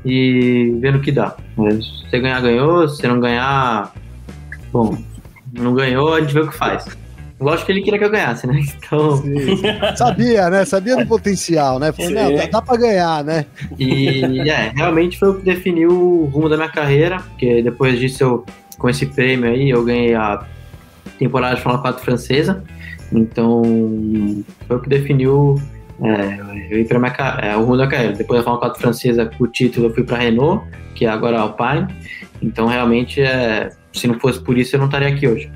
[0.05, 1.37] e ver no que dá.
[1.57, 3.93] Se você ganhar, ganhou, se não ganhar,
[4.73, 4.99] bom,
[5.53, 6.85] não ganhou, a gente vê o que faz.
[7.41, 8.61] Lógico que ele queria que eu ganhasse, né?
[8.77, 9.17] Então.
[9.17, 9.63] Sim.
[9.97, 10.65] Sabia, né?
[10.65, 11.93] Sabia do potencial, né?
[11.93, 13.47] Falou, não, dá, dá pra ganhar, né?
[13.79, 18.23] E é, realmente foi o que definiu o rumo da minha carreira, porque depois disso
[18.23, 18.47] eu,
[18.79, 20.45] com esse prêmio aí, eu ganhei a
[21.19, 22.63] temporada de Fórmula 4 francesa.
[23.13, 23.63] Então,
[24.67, 25.61] foi o que definiu
[26.03, 27.13] é, eu ir pra minha,
[27.43, 28.15] é, o rumo da carreira.
[28.15, 30.65] Depois da Fórmula 4 francesa, com o título, eu fui pra Renault,
[30.95, 31.87] que é agora a Alpine.
[32.41, 35.51] Então, realmente, é, se não fosse por isso, eu não estaria aqui hoje.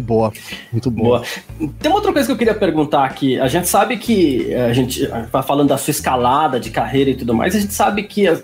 [0.00, 0.32] Boa,
[0.72, 1.22] muito boa.
[1.58, 1.70] boa.
[1.78, 3.38] Tem uma outra coisa que eu queria perguntar aqui.
[3.38, 7.34] A gente sabe que a gente vai falando da sua escalada de carreira e tudo
[7.34, 8.40] mais, a gente sabe que a,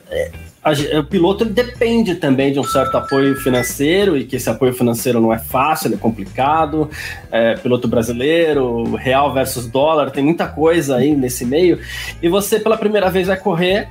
[0.67, 5.21] a, o piloto depende também de um certo apoio financeiro e que esse apoio financeiro
[5.21, 6.91] não é fácil, é complicado.
[7.31, 11.79] É, piloto brasileiro, real versus dólar, tem muita coisa aí nesse meio.
[12.21, 13.89] E você, pela primeira vez, vai correr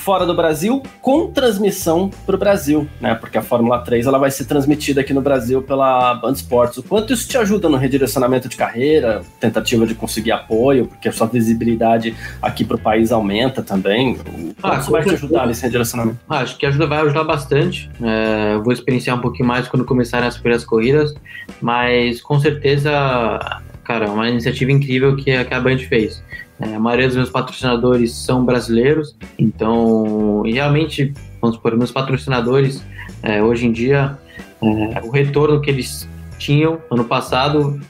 [0.00, 3.14] fora do Brasil com transmissão para o Brasil, né?
[3.14, 6.78] Porque a Fórmula 3 ela vai ser transmitida aqui no Brasil pela Band Sports.
[6.78, 11.12] O quanto isso te ajuda no redirecionamento de carreira, tentativa de conseguir apoio, porque a
[11.12, 14.14] sua visibilidade aqui para o país aumenta também.
[14.14, 16.18] O ah, isso vai te ajudar nesse redirecionamento?
[16.28, 17.90] Ah, acho que ajuda, vai ajudar bastante.
[18.02, 21.14] É, vou experienciar um pouquinho mais quando começarem as primeiras corridas,
[21.60, 22.90] mas com certeza,
[23.84, 26.22] cara, é uma iniciativa incrível que a Band fez.
[26.60, 32.84] É, a maioria dos meus patrocinadores são brasileiros, então, realmente, vamos supor, meus patrocinadores,
[33.22, 34.18] é, hoje em dia,
[34.62, 36.08] é, o retorno que eles
[36.38, 37.80] tinham ano passado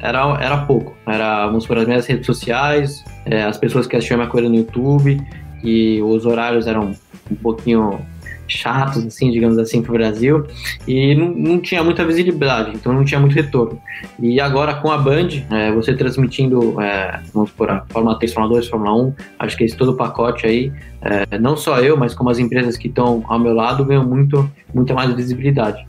[0.00, 0.94] era, era pouco.
[1.06, 4.56] Era, vamos supor, as minhas redes sociais, é, as pessoas que assistiam minha coisa no
[4.56, 5.20] YouTube,
[5.62, 6.94] e os horários eram
[7.30, 8.00] um pouquinho
[8.48, 10.46] chatos, assim, digamos assim, para o Brasil,
[10.86, 13.80] e não, não, tinha muita visibilidade, então não tinha muito retorno.
[14.18, 18.54] E agora com a Band, é, você transmitindo, é, vamos por a Fórmula 3, Fórmula
[18.54, 22.14] 2, Fórmula 1, acho que esse todo o pacote aí, é, não só eu, mas
[22.14, 25.86] como as empresas que estão ao meu lado, ganham muito, muita mais visibilidade.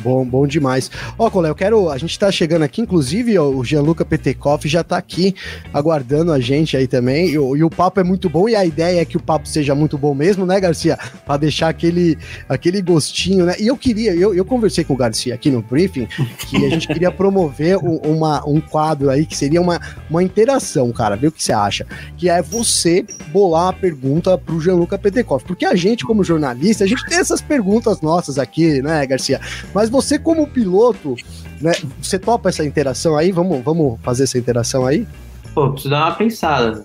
[0.00, 0.90] Bom, bom demais.
[1.18, 1.90] Ó, Colé, eu quero.
[1.90, 5.34] A gente tá chegando aqui, inclusive, ó, o Gianluca Petekoff já tá aqui
[5.72, 7.28] aguardando a gente aí também.
[7.28, 9.74] E, e, o papo é muito bom, e a ideia é que o papo seja
[9.74, 10.98] muito bom mesmo, né, Garcia?
[11.26, 12.16] Pra deixar aquele,
[12.48, 13.54] aquele gostinho, né?
[13.58, 16.06] E eu queria, eu, eu conversei com o Garcia aqui no briefing,
[16.48, 20.90] que a gente queria promover um, uma, um quadro aí que seria uma, uma interação,
[20.92, 21.16] cara.
[21.16, 21.86] Vê o que você acha.
[22.16, 25.44] Que é você bolar uma pergunta pro Gianluca Petekoff.
[25.44, 29.40] Porque a gente, como jornalista, a gente tem essas perguntas nossas aqui, né, Garcia?
[29.74, 31.16] Mas mas você, como piloto,
[31.60, 33.32] né, você topa essa interação aí?
[33.32, 35.08] Vamos, vamos fazer essa interação aí?
[35.54, 36.84] Pô, preciso dar uma pensada.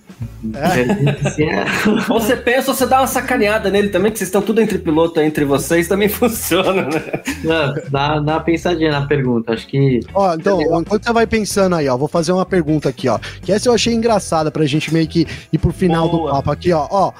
[0.55, 1.65] É.
[2.07, 5.45] você pensa, você dá uma sacaneada nele também, que vocês estão tudo entre piloto entre
[5.45, 7.21] vocês, também funciona, né?
[7.43, 10.01] Não, dá, dá uma pensadinha na pergunta, acho que.
[10.13, 13.19] Ó, então, enquanto você vai pensando aí, ó, vou fazer uma pergunta aqui, ó.
[13.41, 16.31] Que essa eu achei engraçada pra gente meio que ir pro final Boa.
[16.31, 16.87] do papo aqui, ó.
[16.89, 17.13] Ó,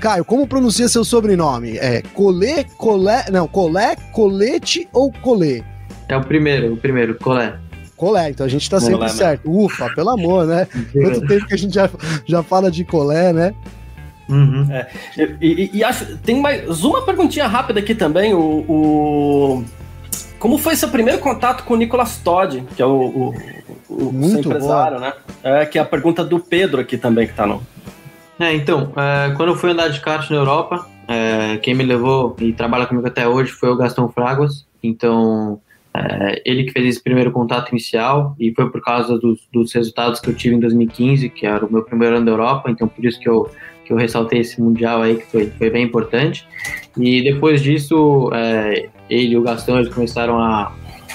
[0.00, 1.78] Caio, como pronuncia seu sobrenome?
[1.78, 5.62] É Colê, Colé, não, Colé, Colete ou Colê?
[6.08, 7.54] É o primeiro, o primeiro, Colé.
[8.02, 9.48] Colé, então a gente tá sempre certo.
[9.48, 10.66] Ufa, pelo amor, né?
[10.92, 11.88] Quanto tempo que a gente já,
[12.26, 13.54] já fala de colé, né?
[14.28, 14.66] Uhum.
[14.72, 18.34] É, e, e, e, acho, tem mais uma perguntinha rápida aqui também.
[18.34, 19.64] O, o,
[20.36, 23.34] como foi seu primeiro contato com o Nicolas Todd, que é o, o,
[23.88, 25.10] o Muito empresário, boa.
[25.10, 25.14] né?
[25.44, 27.62] É, que é a pergunta do Pedro aqui também que tá no.
[28.36, 32.34] É, então, é, quando eu fui andar de kart na Europa, é, quem me levou
[32.40, 34.66] e trabalha comigo até hoje foi o Gastão Fraguas.
[34.82, 35.60] Então,
[35.94, 40.20] é, ele que fez esse primeiro contato inicial e foi por causa dos, dos, resultados
[40.20, 43.04] que eu tive em 2015, que era o meu primeiro ano da Europa, então por
[43.04, 43.50] isso que eu,
[43.84, 46.46] que eu ressaltei esse Mundial aí, que foi, foi bem importante.
[46.96, 50.74] E depois disso, é, ele e o Gastão eles começaram a,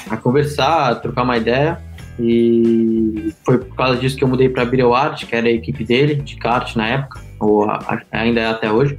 [0.10, 1.82] a conversar, a trocar uma ideia,
[2.20, 5.84] e foi por causa disso que eu mudei para a Bireuart, que era a equipe
[5.84, 7.68] dele, de kart na época ou
[8.12, 8.98] ainda é até hoje.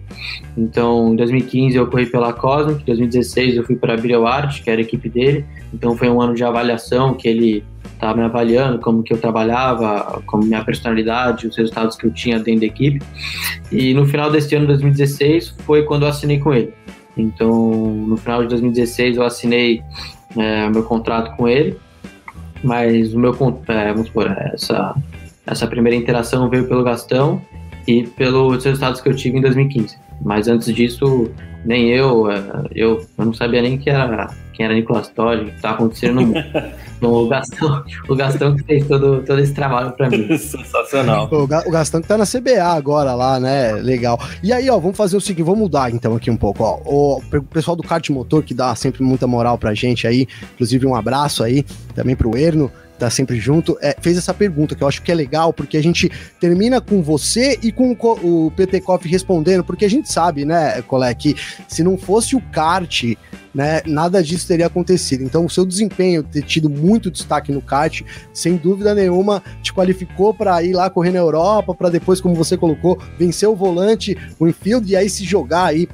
[0.57, 4.71] Então, em 2015 eu corri pela Cosmic, em 2016 eu fui para a BioArt, que
[4.71, 5.45] era a equipe dele.
[5.73, 10.23] Então foi um ano de avaliação que ele estava me avaliando como que eu trabalhava,
[10.27, 13.05] como minha personalidade, os resultados que eu tinha dentro da equipe.
[13.71, 16.73] E no final desse ano, 2016, foi quando eu assinei com ele.
[17.17, 19.83] Então, no final de 2016 eu assinei
[20.37, 21.77] é, meu contrato com ele,
[22.63, 23.33] mas o meu,
[23.67, 24.95] é, vamos supor, essa,
[25.47, 27.43] essa primeira interação veio pelo Gastão
[27.87, 29.99] e pelos resultados que eu tive em 2015.
[30.23, 31.31] Mas antes disso,
[31.65, 32.43] nem eu, é,
[32.75, 36.21] eu, eu não sabia nem que era, quem era Nicolas Todd, o que estava acontecendo
[36.21, 36.35] no,
[37.01, 40.27] no Gastão, o Gastão que fez todo, todo esse trabalho para mim.
[40.37, 41.29] Sensacional.
[41.31, 43.73] O, o Gastão que tá na CBA agora lá, né?
[43.75, 44.19] Legal.
[44.43, 46.81] E aí, ó, vamos fazer o seguinte, vamos mudar então aqui um pouco, ó.
[46.85, 50.95] O pessoal do kart motor que dá sempre muita moral pra gente aí, inclusive um
[50.95, 51.65] abraço aí
[51.95, 55.15] também pro Erno tá sempre junto, é, fez essa pergunta que eu acho que é
[55.15, 59.85] legal, porque a gente termina com você e com o, o PT Coffee respondendo, porque
[59.85, 61.37] a gente sabe, né, Colé, que
[61.67, 63.05] se não fosse o kart,
[63.55, 65.23] né, nada disso teria acontecido.
[65.23, 70.35] Então, o seu desempenho, ter tido muito destaque no kart, sem dúvida nenhuma, te qualificou
[70.35, 74.47] para ir lá correr na Europa, para depois, como você colocou, vencer o volante, o
[74.47, 75.89] infield e aí se jogar aí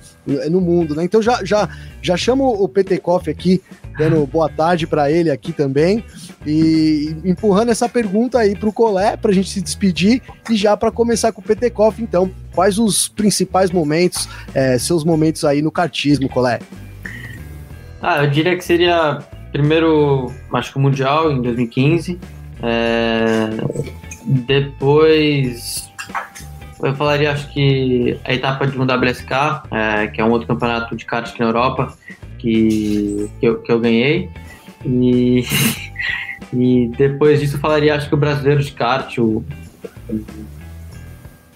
[0.50, 1.04] no mundo, né?
[1.04, 1.68] Então já já
[2.00, 3.62] já chamo o PT Coffee aqui,
[3.96, 6.04] dando boa tarde para ele aqui também.
[6.46, 10.76] E empurrando essa pergunta aí para o Colé, para a gente se despedir e já
[10.76, 15.62] para começar com o PT Coffee, então, quais os principais momentos, é, seus momentos aí
[15.62, 16.60] no kartismo, Colé?
[18.02, 19.20] Ah, eu diria que seria
[19.50, 22.18] primeiro, acho que o Mundial em 2015,
[22.62, 23.50] é,
[24.24, 25.88] depois
[26.82, 30.94] eu falaria, acho que a etapa de um WSK, é, que é um outro campeonato
[30.94, 31.96] de kart aqui na Europa,
[32.44, 34.28] que, que, eu, que eu ganhei.
[34.84, 35.44] E
[36.56, 39.44] E depois disso eu falaria, acho que o brasileiro de kart, o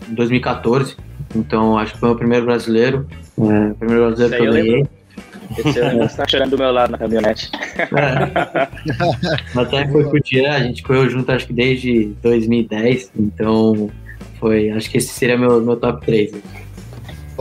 [0.09, 0.97] 2014.
[1.35, 3.07] Então acho que foi o primeiro brasileiro.
[3.39, 4.87] É, o primeiro brasileiro que eu ganhei.
[5.57, 7.51] Esse ano você tá chorando do meu lado na caminhonete.
[7.79, 9.59] É.
[9.59, 13.13] Até foi o Jean, a gente correu junto acho que desde 2010.
[13.17, 13.91] Então
[14.41, 14.71] foi.
[14.71, 16.33] Acho que esse seria meu, meu top 3.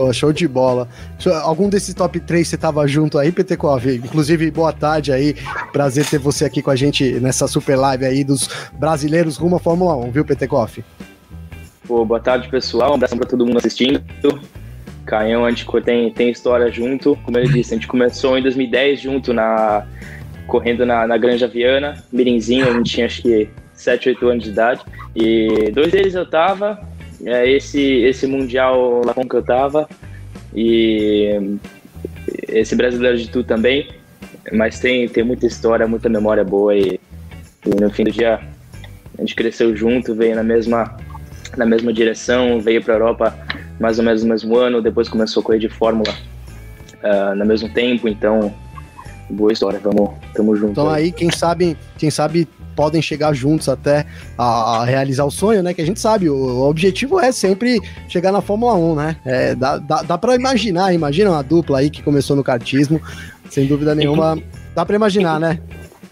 [0.00, 0.86] Oh, show de bola.
[1.42, 3.84] Algum desses top 3 você tava junto aí, Petekov?
[3.84, 5.34] Inclusive, boa tarde aí.
[5.72, 9.58] Prazer ter você aqui com a gente nessa super live aí dos brasileiros rumo à
[9.58, 10.78] Fórmula 1, viu, Petekov?
[11.84, 12.92] Pô, boa tarde, pessoal.
[12.92, 14.00] Um abraço pra todo mundo assistindo.
[15.04, 17.18] Caião, a gente tem, tem história junto.
[17.24, 19.84] Como ele disse, a gente começou em 2010 junto na
[20.46, 24.50] correndo na, na Granja Viana, Mirinzinho, a gente tinha acho que 7, 8 anos de
[24.50, 24.80] idade.
[25.14, 26.87] E dois deles eu tava,
[27.24, 29.88] é, esse, esse Mundial lá com que eu tava
[30.54, 31.58] e
[32.48, 33.88] esse Brasileiro de Tu também,
[34.52, 37.00] mas tem, tem muita história, muita memória boa e,
[37.66, 38.40] e no fim do dia
[39.16, 40.96] a gente cresceu junto, veio na mesma,
[41.56, 43.38] na mesma direção, veio para a Europa
[43.80, 46.12] mais ou menos no mesmo ano, depois começou a correr de Fórmula
[47.02, 48.52] uh, no mesmo tempo, então
[49.30, 50.72] boa história, vamos, tamo junto.
[50.72, 52.48] Então aí, quem sabe, quem sabe
[52.78, 54.06] podem chegar juntos até
[54.38, 55.74] a, a realizar o sonho, né?
[55.74, 59.16] Que a gente sabe, o, o, objetivo é sempre chegar na Fórmula 1, né?
[59.24, 63.02] É, dá dá, dá para imaginar, imagina uma dupla aí que começou no kartismo,
[63.50, 64.40] sem dúvida nenhuma,
[64.76, 65.58] dá para imaginar, né?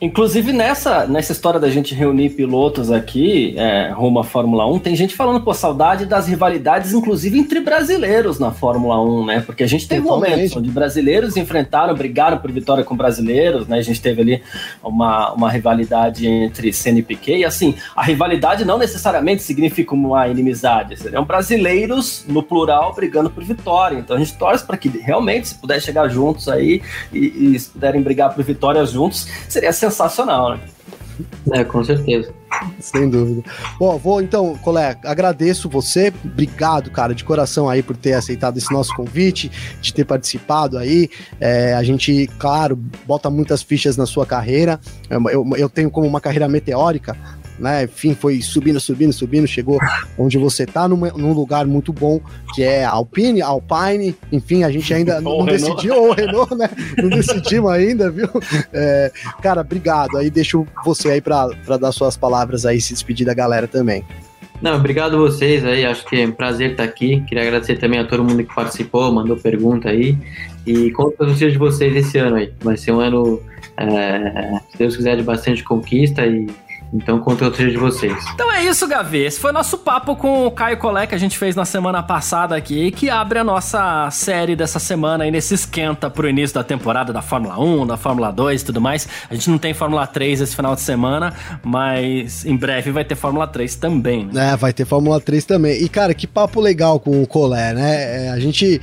[0.01, 4.95] Inclusive nessa, nessa história da gente reunir pilotos aqui, é, rumo à Fórmula 1, tem
[4.95, 9.41] gente falando, pô, saudade das rivalidades, inclusive entre brasileiros na Fórmula 1, né?
[9.41, 10.31] Porque a gente teve Totalmente.
[10.31, 13.79] momentos onde brasileiros enfrentaram, brigaram por vitória com brasileiros, né?
[13.79, 14.43] A gente teve ali
[14.85, 20.29] uma, uma rivalidade entre Senna e Piquet, e assim, a rivalidade não necessariamente significa uma
[20.29, 23.97] inimizade, seriam brasileiros, no plural, brigando por vitória.
[23.99, 27.71] Então a gente torce para que realmente, se puder chegar juntos aí e, e se
[27.71, 30.61] puderem brigar por vitórias juntos, seria sensacional, né?
[31.53, 32.33] É, com certeza.
[32.79, 33.43] Sem dúvida.
[33.79, 36.13] Bom, vou então, colega, agradeço você.
[36.25, 41.09] Obrigado, cara, de coração aí por ter aceitado esse nosso convite, de ter participado aí.
[41.41, 42.77] É, a gente, claro,
[43.07, 44.79] bota muitas fichas na sua carreira.
[45.09, 47.17] Eu, eu tenho como uma carreira meteórica,
[47.59, 47.85] né?
[47.85, 49.79] Enfim, foi subindo, subindo, subindo, chegou
[50.19, 52.21] onde você tá num, num lugar muito bom,
[52.55, 56.69] que é Alpine, Alpine, enfim, a gente ainda não, não decidiu, ou Renault, né?
[56.99, 58.29] Não decidimos ainda, viu?
[58.73, 59.11] É,
[59.43, 60.17] cara, obrigado.
[60.17, 64.05] Aí deixo você aí para dar suas palavras aí, se despedir da galera também.
[64.61, 67.21] Não, obrigado a vocês aí, acho que é um prazer estar aqui.
[67.29, 70.17] Queria agradecer também a todo mundo que participou, mandou pergunta aí.
[70.67, 72.53] E conto com os de vocês esse ano aí.
[72.61, 73.41] Vai ser um ano,
[73.77, 76.47] é, se Deus quiser, de bastante conquista e
[76.93, 78.25] então, conteúdo seja de vocês.
[78.35, 79.19] Então é isso, Gavi.
[79.19, 82.57] Esse foi nosso papo com o Caio Colé que a gente fez na semana passada
[82.57, 87.13] aqui, que abre a nossa série dessa semana aí nesse esquenta pro início da temporada
[87.13, 89.09] da Fórmula 1, da Fórmula 2 e tudo mais.
[89.29, 93.15] A gente não tem Fórmula 3 esse final de semana, mas em breve vai ter
[93.15, 94.27] Fórmula 3 também.
[94.33, 94.53] Né?
[94.53, 95.83] É, vai ter Fórmula 3 também.
[95.83, 98.27] E, cara, que papo legal com o Colé, né?
[98.27, 98.81] É, a gente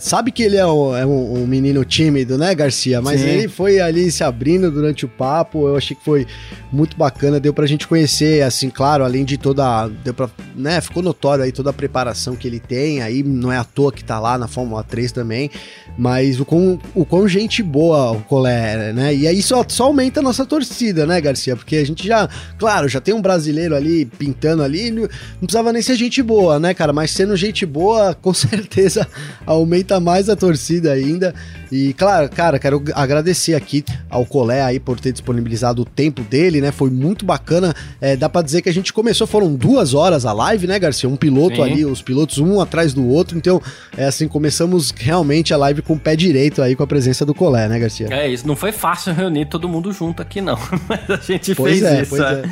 [0.00, 3.00] sabe que ele é, um, é um, um, menino tímido, né, Garcia?
[3.00, 3.28] Mas Sim.
[3.28, 5.68] ele foi ali se abrindo durante o papo.
[5.68, 6.26] Eu achei que foi
[6.72, 7.38] muito bacana.
[7.38, 9.88] Deu pra gente conhecer, assim, claro, além de toda.
[10.04, 13.02] Deu pra, né, ficou notório aí toda a preparação que ele tem.
[13.02, 15.50] Aí não é à toa que tá lá na Fórmula 3 também.
[15.96, 19.14] Mas o quão, o quão gente boa o Colé, né?
[19.14, 21.54] E aí só, só aumenta a nossa torcida, né, Garcia?
[21.54, 25.08] Porque a gente já, claro, já tem um brasileiro ali pintando ali, não, não
[25.40, 26.92] precisava nem ser gente boa, né, cara?
[26.92, 29.06] Mas sendo gente boa, com certeza
[29.52, 31.34] aumenta mais a torcida ainda.
[31.70, 36.60] E claro, cara, quero agradecer aqui ao Colé aí por ter disponibilizado o tempo dele,
[36.60, 36.70] né?
[36.70, 37.74] Foi muito bacana.
[38.00, 41.08] É, dá para dizer que a gente começou, foram duas horas a live, né, Garcia?
[41.08, 41.62] Um piloto Sim.
[41.62, 43.38] ali, os pilotos um atrás do outro.
[43.38, 43.60] Então,
[43.96, 47.34] é assim, começamos realmente a live com o pé direito aí com a presença do
[47.34, 48.08] Colé, né, Garcia?
[48.10, 50.58] É isso, não foi fácil reunir todo mundo junto aqui, não.
[50.88, 52.22] Mas a gente pois fez é, isso.
[52.22, 52.32] É.
[52.32, 52.42] é.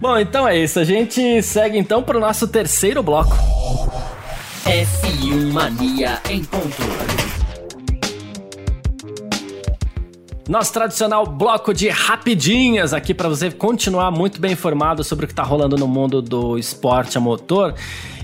[0.00, 0.78] Bom, então é isso.
[0.78, 3.36] A gente segue então para o nosso terceiro bloco.
[4.66, 7.25] F1 Mania em ponto.
[10.48, 15.32] Nosso tradicional bloco de rapidinhas aqui para você continuar muito bem informado sobre o que
[15.32, 17.74] está rolando no mundo do esporte a motor.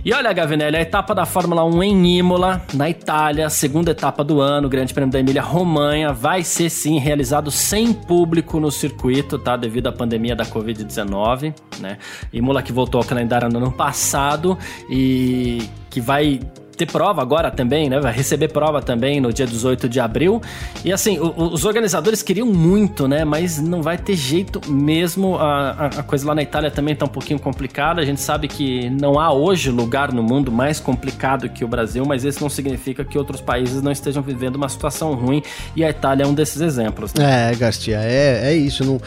[0.05, 4.41] E olha, Gavinelli, a etapa da Fórmula 1 em Imola, na Itália, segunda etapa do
[4.41, 9.57] ano, Grande Prêmio da Emília-Romanha, vai ser sim realizado sem público no circuito, tá?
[9.57, 11.99] Devido à pandemia da Covid-19, né?
[12.33, 14.57] Imola que voltou ao calendário no ano passado
[14.89, 16.39] e que vai
[16.83, 18.01] ter prova agora também, né?
[18.01, 20.41] Vai receber prova também no dia 18 de abril.
[20.85, 23.25] E assim, o, os organizadores queriam muito, né?
[23.25, 25.37] Mas não vai ter jeito mesmo.
[25.37, 28.01] A, a, coisa lá na Itália também tá um pouquinho complicada.
[28.01, 32.05] A gente sabe que não há hoje lugar no mundo mais complicado que o Brasil,
[32.07, 35.43] mas isso não significa que outros países não estejam vivendo uma situação ruim.
[35.77, 37.15] E a Itália é um desses exemplos.
[37.15, 37.53] Né?
[37.53, 38.85] É, Garcia, é, é isso.
[38.85, 39.01] Não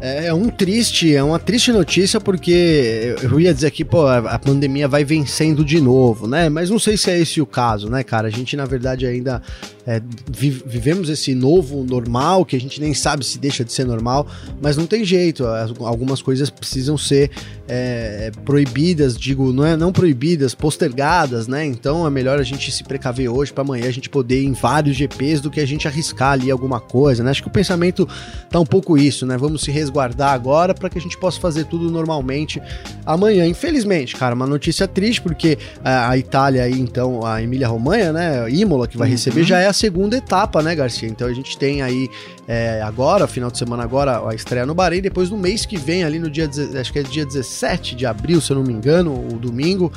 [0.00, 4.38] é, é um triste, é uma triste notícia porque eu ia dizer que, pô, a
[4.38, 6.48] pandemia vai vencendo de novo, né?
[6.48, 8.28] Mas não sei se é esse o caso, né, cara?
[8.28, 9.42] A gente, na verdade, ainda
[9.90, 14.24] é, vivemos esse novo normal que a gente nem sabe se deixa de ser normal,
[14.62, 15.44] mas não tem jeito.
[15.80, 17.28] Algumas coisas precisam ser
[17.66, 21.64] é, proibidas, digo, não é não proibidas, postergadas, né?
[21.64, 24.52] Então é melhor a gente se precaver hoje para amanhã a gente poder ir em
[24.52, 27.32] vários GPs do que a gente arriscar ali alguma coisa, né?
[27.32, 28.08] Acho que o pensamento
[28.48, 29.36] tá um pouco isso, né?
[29.36, 32.62] Vamos se resguardar agora para que a gente possa fazer tudo normalmente
[33.04, 33.44] amanhã.
[33.44, 38.48] Infelizmente, cara, uma notícia triste porque a, a Itália aí, então, a Emília Romanha, né?
[38.50, 39.12] Imola que vai uhum.
[39.12, 41.08] receber já é a segunda etapa, né, Garcia?
[41.08, 42.08] Então a gente tem aí
[42.46, 46.04] é, agora, final de semana agora, a estreia no Bahrein, depois no mês que vem,
[46.04, 49.12] ali no dia, acho que é dia 17 de abril, se eu não me engano,
[49.12, 49.90] o domingo,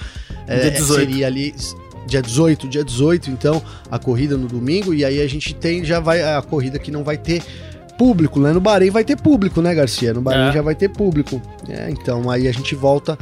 [0.47, 1.53] é, seria ali
[2.07, 3.61] dia 18, dia 18, então,
[3.91, 7.03] a corrida no domingo, e aí a gente tem, já vai, a corrida que não
[7.03, 7.43] vai ter
[7.97, 8.51] público, né?
[8.51, 10.13] No Bahrein vai ter público, né, Garcia?
[10.13, 10.53] No Bahrein é.
[10.53, 11.41] já vai ter público.
[11.69, 13.17] É, então aí a gente volta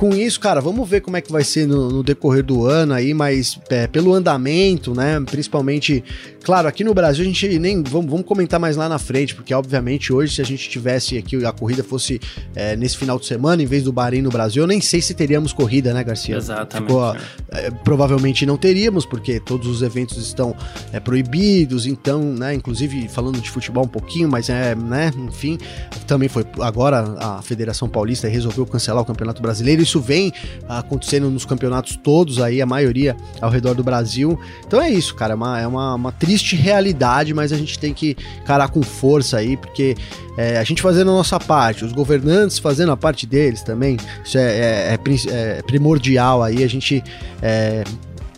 [0.00, 2.94] com isso, cara, vamos ver como é que vai ser no, no decorrer do ano
[2.94, 5.20] aí, mas é, pelo andamento, né?
[5.30, 6.02] Principalmente,
[6.42, 7.82] claro, aqui no Brasil a gente nem.
[7.82, 11.44] Vamos, vamos, comentar mais lá na frente, porque obviamente hoje, se a gente tivesse aqui,
[11.44, 12.18] a corrida fosse
[12.56, 15.12] é, nesse final de semana, em vez do Bahrein no Brasil, eu nem sei se
[15.12, 16.34] teríamos corrida, né, Garcia?
[16.34, 16.88] Exatamente.
[16.88, 17.14] Ficou,
[17.50, 20.56] é, provavelmente não teríamos, porque todos os eventos estão
[20.94, 22.54] é, proibidos, então, né?
[22.54, 25.12] Inclusive falando de futebol um pouquinho, mas é, né?
[25.14, 25.58] Enfim,
[26.06, 30.32] também foi agora a Federação Paulista resolveu cancelar o Campeonato Brasileiro isso vem
[30.68, 34.38] acontecendo nos campeonatos todos aí, a maioria ao redor do Brasil.
[34.66, 37.92] Então é isso, cara, é uma, é uma, uma triste realidade, mas a gente tem
[37.92, 39.96] que encarar com força aí, porque
[40.36, 44.38] é, a gente fazendo a nossa parte, os governantes fazendo a parte deles também, isso
[44.38, 47.02] é, é, é, é primordial aí, a gente
[47.42, 47.84] é,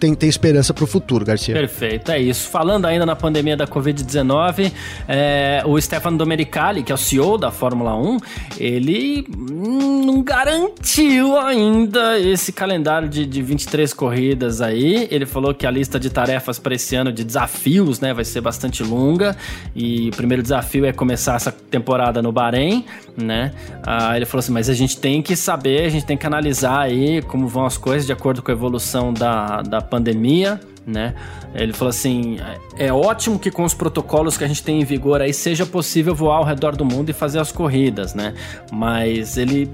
[0.03, 1.55] tem, tem esperança para o futuro, Garcia.
[1.55, 2.49] Perfeito, é isso.
[2.49, 4.73] Falando ainda na pandemia da Covid-19,
[5.07, 8.19] é, o Stefano Domenicali, que é o CEO da Fórmula 1,
[8.59, 15.07] ele não garantiu ainda esse calendário de, de 23 corridas aí.
[15.09, 18.41] Ele falou que a lista de tarefas para esse ano de desafios né, vai ser
[18.41, 19.37] bastante longa.
[19.73, 22.85] E o primeiro desafio é começar essa temporada no Bahrein,
[23.17, 23.53] né?
[23.85, 26.81] Ah, ele falou assim, mas a gente tem que saber, a gente tem que analisar
[26.81, 31.15] aí como vão as coisas de acordo com a evolução da, da pandemia, né?
[31.55, 32.39] Ele falou assim:
[32.79, 36.15] é ótimo que com os protocolos que a gente tem em vigor aí seja possível
[36.15, 38.33] voar ao redor do mundo e fazer as corridas, né?
[38.73, 39.71] Mas ele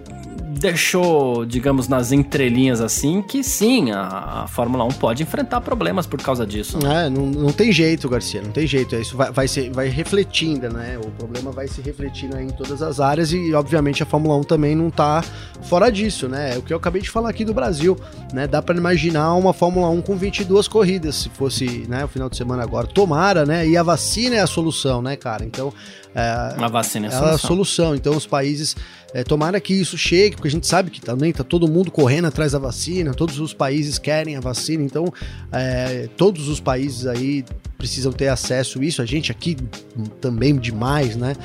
[0.59, 6.21] deixou, digamos, nas entrelinhas assim, que sim, a, a, Fórmula 1 pode enfrentar problemas por
[6.21, 6.79] causa disso.
[6.83, 7.07] Né?
[7.07, 8.95] É, não, não tem jeito, Garcia, não tem jeito.
[8.97, 10.99] Isso vai, vai, ser, vai refletindo, né?
[11.03, 14.75] O problema vai se refletindo em todas as áreas e, obviamente, a Fórmula 1 também
[14.75, 15.23] não tá
[15.63, 16.55] fora disso, né?
[16.55, 17.97] É o que eu acabei de falar aqui do Brasil,
[18.33, 18.47] né?
[18.47, 22.37] Dá para imaginar uma Fórmula 1 com 22 corridas, se fosse, né, o final de
[22.37, 22.87] semana agora.
[22.87, 23.67] Tomara, né?
[23.67, 25.45] E a vacina é a solução, né, cara?
[25.45, 25.73] Então,
[26.19, 27.31] é, a vacina é a solução.
[27.31, 27.95] É a solução.
[27.95, 28.75] Então, os países,
[29.15, 32.27] é, tomara que isso chegue, porque a gente sabe que também tá todo mundo correndo
[32.27, 35.13] atrás da vacina, todos os países querem a vacina, então,
[35.53, 37.45] é, todos os países aí
[37.77, 39.01] precisam ter acesso a isso.
[39.01, 39.57] A gente aqui
[40.21, 41.37] também demais, né?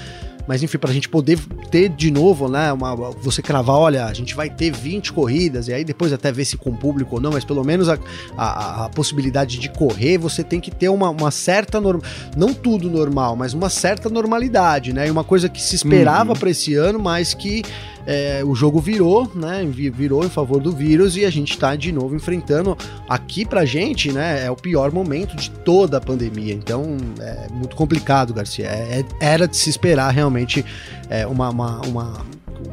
[0.48, 1.40] Mas enfim, para a gente poder
[1.72, 2.72] ter de novo, né?
[2.74, 6.46] Uma, você cravar, olha, a gente vai ter 20 corridas, e aí depois até ver
[6.46, 7.98] se com público ou não, mas pelo menos a,
[8.38, 12.02] a, a possibilidade de correr, você tem que ter uma, uma certa norma,
[12.36, 15.08] não tudo normal, mas uma certa normalidade, né?
[15.08, 16.40] E uma coisa que se esperava uhum.
[16.40, 17.64] para esse ano, mas que
[18.06, 19.66] é, o jogo virou, né?
[19.66, 22.78] Virou em favor do vírus e a gente está de novo enfrentando
[23.08, 24.46] aqui pra gente, né?
[24.46, 26.54] É o pior momento de toda a pandemia.
[26.54, 28.66] Então é muito complicado, Garcia.
[28.66, 30.66] É, é era de se esperar realmente
[31.10, 32.26] é, uma, uma, uma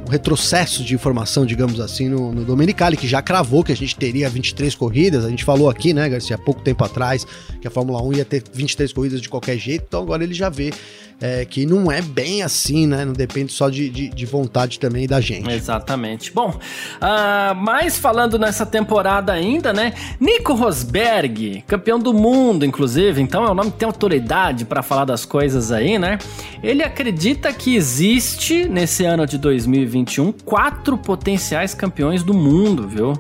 [0.07, 4.29] um retrocesso de informação, digamos assim, no, no que já cravou que a gente teria
[4.29, 5.25] 23 corridas.
[5.25, 7.27] A gente falou aqui, né, Garcia, há pouco tempo atrás,
[7.61, 10.49] que a Fórmula 1 ia ter 23 corridas de qualquer jeito, então agora ele já
[10.49, 10.73] vê
[11.21, 13.05] é, que não é bem assim, né?
[13.05, 15.51] Não depende só de, de, de vontade também da gente.
[15.51, 16.33] Exatamente.
[16.33, 19.93] Bom, uh, mas falando nessa temporada ainda, né?
[20.19, 25.05] Nico Rosberg, campeão do mundo, inclusive, então é o nome que tem autoridade para falar
[25.05, 26.19] das coisas aí, né?
[26.63, 33.13] Ele acredita que existe nesse ano de 2021 quatro potenciais campeões do mundo, viu?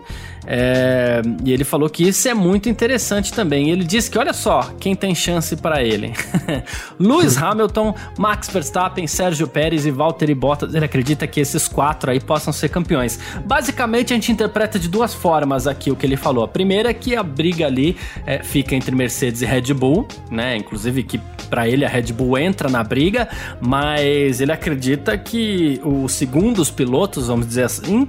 [0.53, 3.70] É, e ele falou que isso é muito interessante também.
[3.70, 6.12] Ele disse que, olha só, quem tem chance para ele:
[6.98, 10.74] Lewis Hamilton, Max Verstappen, Sérgio Pérez e Valtteri Bottas.
[10.74, 13.20] Ele acredita que esses quatro aí possam ser campeões.
[13.44, 16.42] Basicamente, a gente interpreta de duas formas aqui o que ele falou.
[16.42, 17.96] A primeira é que a briga ali
[18.26, 20.57] é, fica entre Mercedes e Red Bull, né?
[20.57, 23.28] Inclusive que para ele a Red Bull entra na briga,
[23.61, 28.09] mas ele acredita que os segundos pilotos, vamos dizer assim,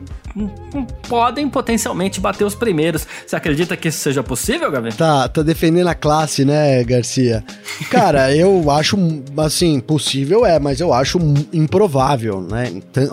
[1.08, 3.08] podem potencialmente bater os primeiros.
[3.26, 4.96] Você acredita que isso seja possível, Gabriel?
[4.96, 7.44] Tá, tá defendendo a classe, né, Garcia?
[7.90, 8.98] Cara, eu acho,
[9.38, 11.20] assim, possível é, mas eu acho
[11.52, 12.72] improvável, né?
[12.74, 13.10] Então,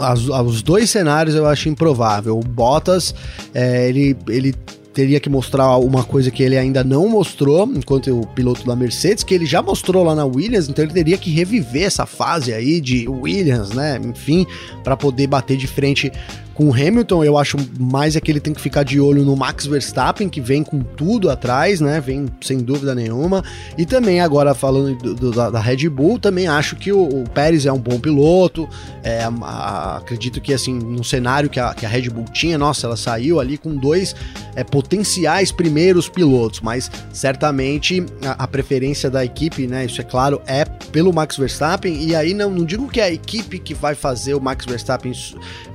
[0.46, 2.38] os dois cenários eu acho improvável.
[2.38, 3.14] O Bottas,
[3.54, 4.54] é, ele, ele
[4.98, 9.22] teria que mostrar uma coisa que ele ainda não mostrou, enquanto o piloto da Mercedes,
[9.22, 12.80] que ele já mostrou lá na Williams, então ele teria que reviver essa fase aí
[12.80, 14.00] de Williams, né?
[14.02, 14.44] Enfim,
[14.82, 16.10] para poder bater de frente
[16.58, 19.36] com o Hamilton, eu acho mais é que ele tem que ficar de olho no
[19.36, 22.00] Max Verstappen, que vem com tudo atrás, né?
[22.00, 23.44] Vem sem dúvida nenhuma.
[23.78, 27.30] E também, agora falando do, do, da, da, Red Bull, também acho que o, o
[27.30, 28.68] Pérez é um bom piloto.
[29.04, 32.88] É, a, acredito que, assim, no cenário que a, que a Red Bull tinha, nossa,
[32.88, 34.16] ela saiu ali com dois
[34.56, 39.84] é, potenciais primeiros pilotos, mas certamente a, a, preferência da equipe, né?
[39.84, 42.02] Isso é claro, é pelo Max Verstappen.
[42.02, 45.12] E aí não, não digo que é a equipe que vai fazer o Max Verstappen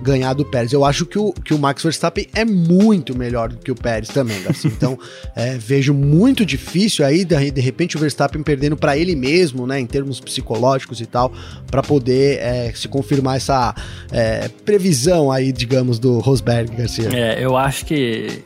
[0.02, 3.58] ganhar do Pérez eu acho que o, que o Max Verstappen é muito melhor do
[3.58, 4.72] que o Pérez também, assim.
[4.84, 4.98] Então,
[5.36, 9.80] é, vejo muito difícil aí, de, de repente, o Verstappen perdendo para ele mesmo, né,
[9.80, 11.32] em termos psicológicos e tal,
[11.68, 13.74] para poder é, se confirmar essa
[14.12, 17.10] é, previsão aí, digamos, do Rosberg, Garcia.
[17.14, 18.44] É, eu acho que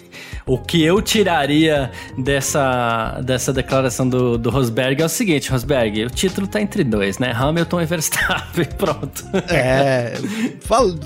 [0.48, 6.10] o que eu tiraria dessa, dessa declaração do, do Rosberg é o seguinte, Rosberg, o
[6.10, 7.34] título tá entre dois, né?
[7.36, 9.26] Hamilton e Verstappen, pronto.
[9.50, 10.14] É,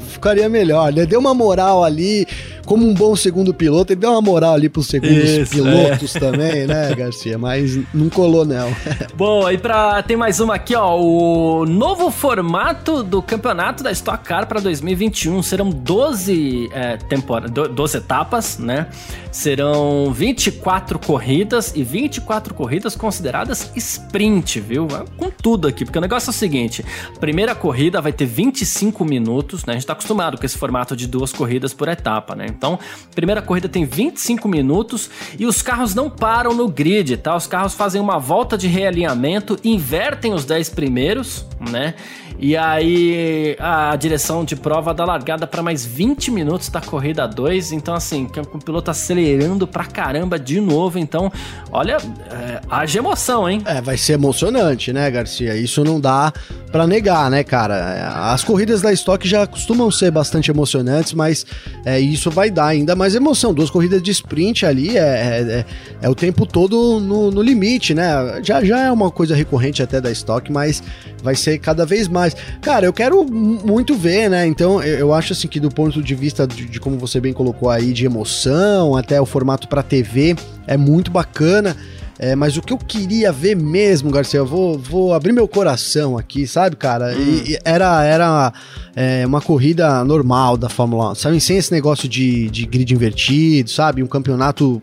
[0.09, 1.07] ficaria melhor, né?
[1.07, 2.27] Deu uma moral ali,
[2.65, 6.19] como um bom segundo piloto, ele deu uma moral ali pros segundos Isso, pilotos é.
[6.19, 7.37] também, né, Garcia?
[7.37, 8.71] Mas não colou, não.
[9.15, 14.23] Bom, e pra, tem mais uma aqui, ó, o novo formato do campeonato da Stock
[14.23, 18.87] Car para 2021, serão 12 é, temporadas, 12 etapas, né?
[19.31, 24.87] Serão 24 corridas e 24 corridas consideradas sprint, viu?
[25.15, 26.83] Com tudo aqui, porque o negócio é o seguinte:
[27.19, 29.73] primeira corrida vai ter 25 minutos, né?
[29.73, 32.45] A gente tá acostumado com esse formato de duas corridas por etapa, né?
[32.49, 32.77] Então,
[33.15, 35.09] primeira corrida tem 25 minutos
[35.39, 37.33] e os carros não param no grid, tá?
[37.33, 41.95] Os carros fazem uma volta de realinhamento, invertem os 10 primeiros, né?
[42.41, 47.71] E aí a direção de prova dá largada para mais 20 minutos da corrida 2.
[47.71, 50.97] Então, assim, o piloto acelerando pra caramba de novo.
[50.97, 51.31] Então,
[51.71, 51.97] olha,
[52.31, 53.61] é, haja emoção, hein?
[53.65, 55.55] É, vai ser emocionante, né, Garcia?
[55.55, 56.33] Isso não dá
[56.71, 58.31] para negar, né, cara?
[58.33, 61.45] As corridas da Stock já costumam ser bastante emocionantes, mas
[61.85, 63.53] é, isso vai dar ainda mais emoção.
[63.53, 65.65] Duas corridas de sprint ali é, é, é,
[66.01, 68.41] é o tempo todo no, no limite, né?
[68.41, 70.81] Já, já é uma coisa recorrente até da Stock, mas
[71.21, 72.30] vai ser cada vez mais.
[72.61, 74.45] Cara, eu quero muito ver, né?
[74.45, 77.33] Então, eu, eu acho assim que do ponto de vista de, de, como você bem
[77.33, 80.35] colocou aí, de emoção, até o formato para TV,
[80.67, 81.75] é muito bacana.
[82.19, 86.19] É, mas o que eu queria ver mesmo, Garcia, eu vou, vou abrir meu coração
[86.19, 87.15] aqui, sabe, cara?
[87.17, 87.19] Hum.
[87.19, 88.53] E, e era era
[88.95, 91.41] é, uma corrida normal da Fórmula 1, sabe?
[91.41, 94.03] Sem esse negócio de, de grid invertido, sabe?
[94.03, 94.79] Um campeonato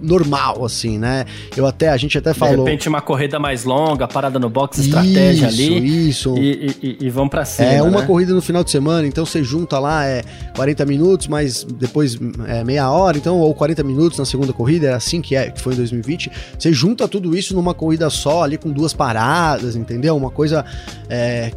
[0.00, 1.24] normal, assim, né?
[1.56, 2.56] Eu até, a gente até falou.
[2.56, 6.08] De repente, uma corrida mais longa, parada no box, estratégia isso, ali.
[6.08, 7.68] Isso, e, e, e vão para cima.
[7.68, 8.06] É uma né?
[8.06, 10.22] corrida no final de semana, então você junta lá é
[10.54, 14.96] 40 minutos, mas depois é meia hora, então, ou 40 minutos na segunda corrida, era
[14.96, 16.30] assim que, é, que foi em 2020.
[16.58, 20.16] Você junta tudo isso numa corrida só, ali com duas paradas, entendeu?
[20.16, 20.64] Uma coisa.
[21.08, 21.52] É,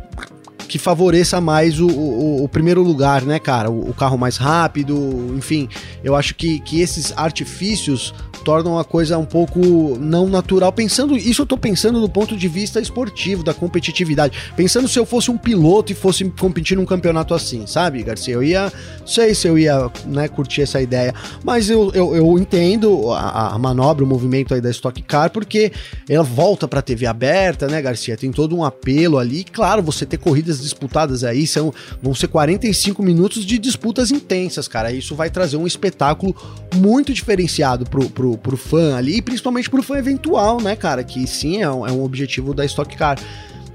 [0.72, 3.69] que favoreça mais o, o, o, primeiro lugar, né, cara?
[3.69, 5.67] O, o, carro mais rápido, enfim.
[6.01, 10.71] Eu acho que, que esses artifícios tornam a coisa um pouco não natural.
[10.71, 14.37] Pensando, isso eu tô pensando do ponto de vista esportivo, da competitividade.
[14.55, 18.33] Pensando se eu fosse um piloto e fosse competir num campeonato assim, sabe, Garcia?
[18.33, 18.71] Eu ia,
[19.05, 21.13] sei se eu ia, né, curtir essa ideia,
[21.43, 25.71] mas eu, eu, eu entendo a, a, manobra, o movimento aí da Stock Car, porque
[26.09, 28.17] ela volta pra TV aberta, né, Garcia?
[28.17, 29.43] Tem todo um apelo ali.
[29.43, 34.91] Claro, você ter corridas disputadas aí, são, vão ser 45 minutos de disputas intensas, cara.
[34.91, 36.36] Isso vai trazer um espetáculo
[36.75, 41.03] muito diferenciado pro, pro pro, fã ali, e principalmente pro fã eventual, né, cara?
[41.03, 43.17] Que sim, é um, é um objetivo da Stock Car.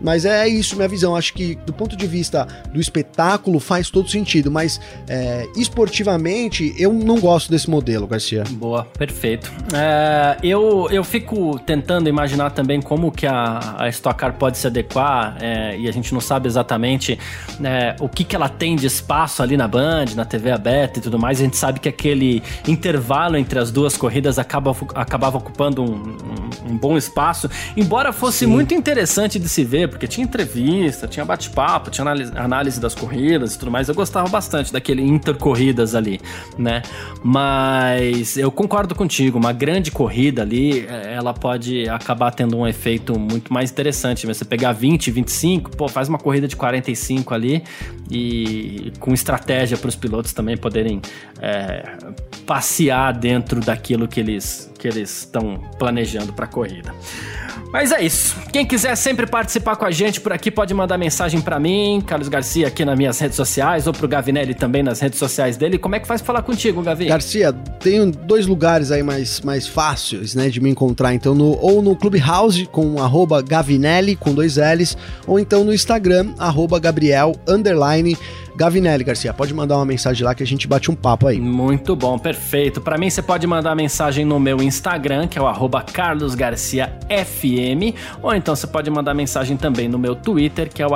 [0.00, 1.16] Mas é isso, minha visão.
[1.16, 6.92] Acho que do ponto de vista do espetáculo faz todo sentido, mas é, esportivamente eu
[6.92, 8.44] não gosto desse modelo, Garcia.
[8.50, 9.52] Boa, perfeito.
[9.74, 14.66] É, eu, eu fico tentando imaginar também como que a, a Stock Car pode se
[14.66, 17.18] adequar é, e a gente não sabe exatamente
[17.58, 21.02] né, o que, que ela tem de espaço ali na Band, na TV aberta e
[21.02, 21.40] tudo mais.
[21.40, 26.72] A gente sabe que aquele intervalo entre as duas corridas acaba, acabava ocupando um, um,
[26.72, 28.46] um bom espaço, embora fosse Sim.
[28.46, 32.06] muito interessante de se ver porque tinha entrevista, tinha bate-papo, tinha
[32.36, 33.88] análise das corridas e tudo mais.
[33.88, 36.20] Eu gostava bastante daquele intercorridas ali,
[36.58, 36.82] né?
[37.22, 43.18] Mas eu concordo contigo, uma grande corrida ali, eh, ela pode acabar tendo um efeito
[43.18, 44.26] muito mais interessante.
[44.26, 47.62] Você pegar 20, 25, pô, faz uma corrida de 45 ali
[48.10, 51.00] e com estratégia para os pilotos também poderem
[51.40, 51.96] é,
[52.46, 56.94] passear dentro daquilo que eles que eles estão planejando para a corrida.
[57.72, 58.36] Mas é isso.
[58.52, 62.28] Quem quiser sempre participar com a gente por aqui pode mandar mensagem para mim, Carlos
[62.28, 65.78] Garcia, aqui nas minhas redes sociais, ou pro Gavinelli também nas redes sociais dele.
[65.78, 67.06] Como é que faz pra falar contigo, Gavi?
[67.06, 71.12] Garcia, tenho dois lugares aí mais, mais fáceis, né, de me encontrar.
[71.12, 74.96] Então, no, ou no Clubhouse com arroba Gavinelli com dois L's,
[75.26, 78.16] ou então no Instagram, arroba Gabriel underline
[78.56, 81.38] Gavinelli, Garcia, pode mandar uma mensagem lá que a gente bate um papo aí.
[81.38, 82.80] Muito bom, perfeito.
[82.80, 85.46] Para mim, você pode mandar mensagem no meu Instagram, que é o
[85.92, 90.92] carlosgarciafm, ou então você pode mandar mensagem também no meu Twitter, que é o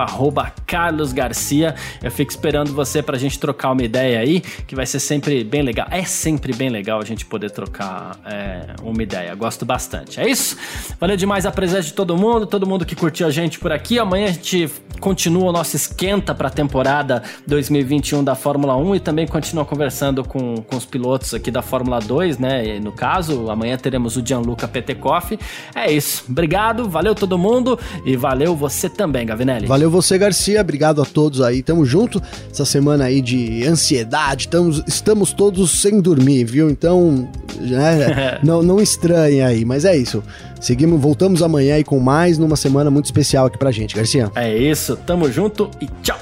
[0.67, 1.75] carlosgarcia.
[2.03, 5.61] Eu fico esperando você pra gente trocar uma ideia aí, que vai ser sempre bem
[5.61, 5.87] legal.
[5.91, 9.35] É sempre bem legal a gente poder trocar é, uma ideia.
[9.35, 10.19] Gosto bastante.
[10.19, 10.57] É isso?
[10.99, 13.99] Valeu demais a presença de todo mundo, todo mundo que curtiu a gente por aqui.
[13.99, 19.27] Amanhã a gente continua o nosso esquenta pra temporada 2021 da Fórmula 1 e também
[19.27, 22.77] continua conversando com, com os pilotos aqui da Fórmula 2, né?
[22.77, 25.39] E no caso, amanhã teremos o Gianluca Petekoff.
[25.75, 26.25] É isso.
[26.29, 29.67] Obrigado, valeu todo mundo e valeu você também, Gavinelli.
[29.67, 30.61] Valeu você, Garcia.
[30.61, 31.63] Obrigado a todos aí.
[31.63, 32.23] Tamo junto.
[32.51, 36.71] Essa semana aí de ansiedade, estamos, estamos todos sem dormir, viu?
[36.71, 37.29] Então,
[37.59, 40.23] né, não, não estranhe aí, mas é isso.
[40.61, 44.31] Seguimos, voltamos amanhã aí com mais numa semana muito especial aqui pra gente, Garcia.
[44.35, 46.19] É isso, tamo junto e tchau.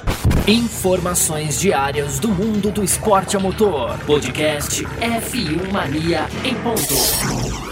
[0.47, 3.97] Informações diárias do mundo do esporte a motor.
[4.05, 7.68] Podcast F1 Mania em ponto.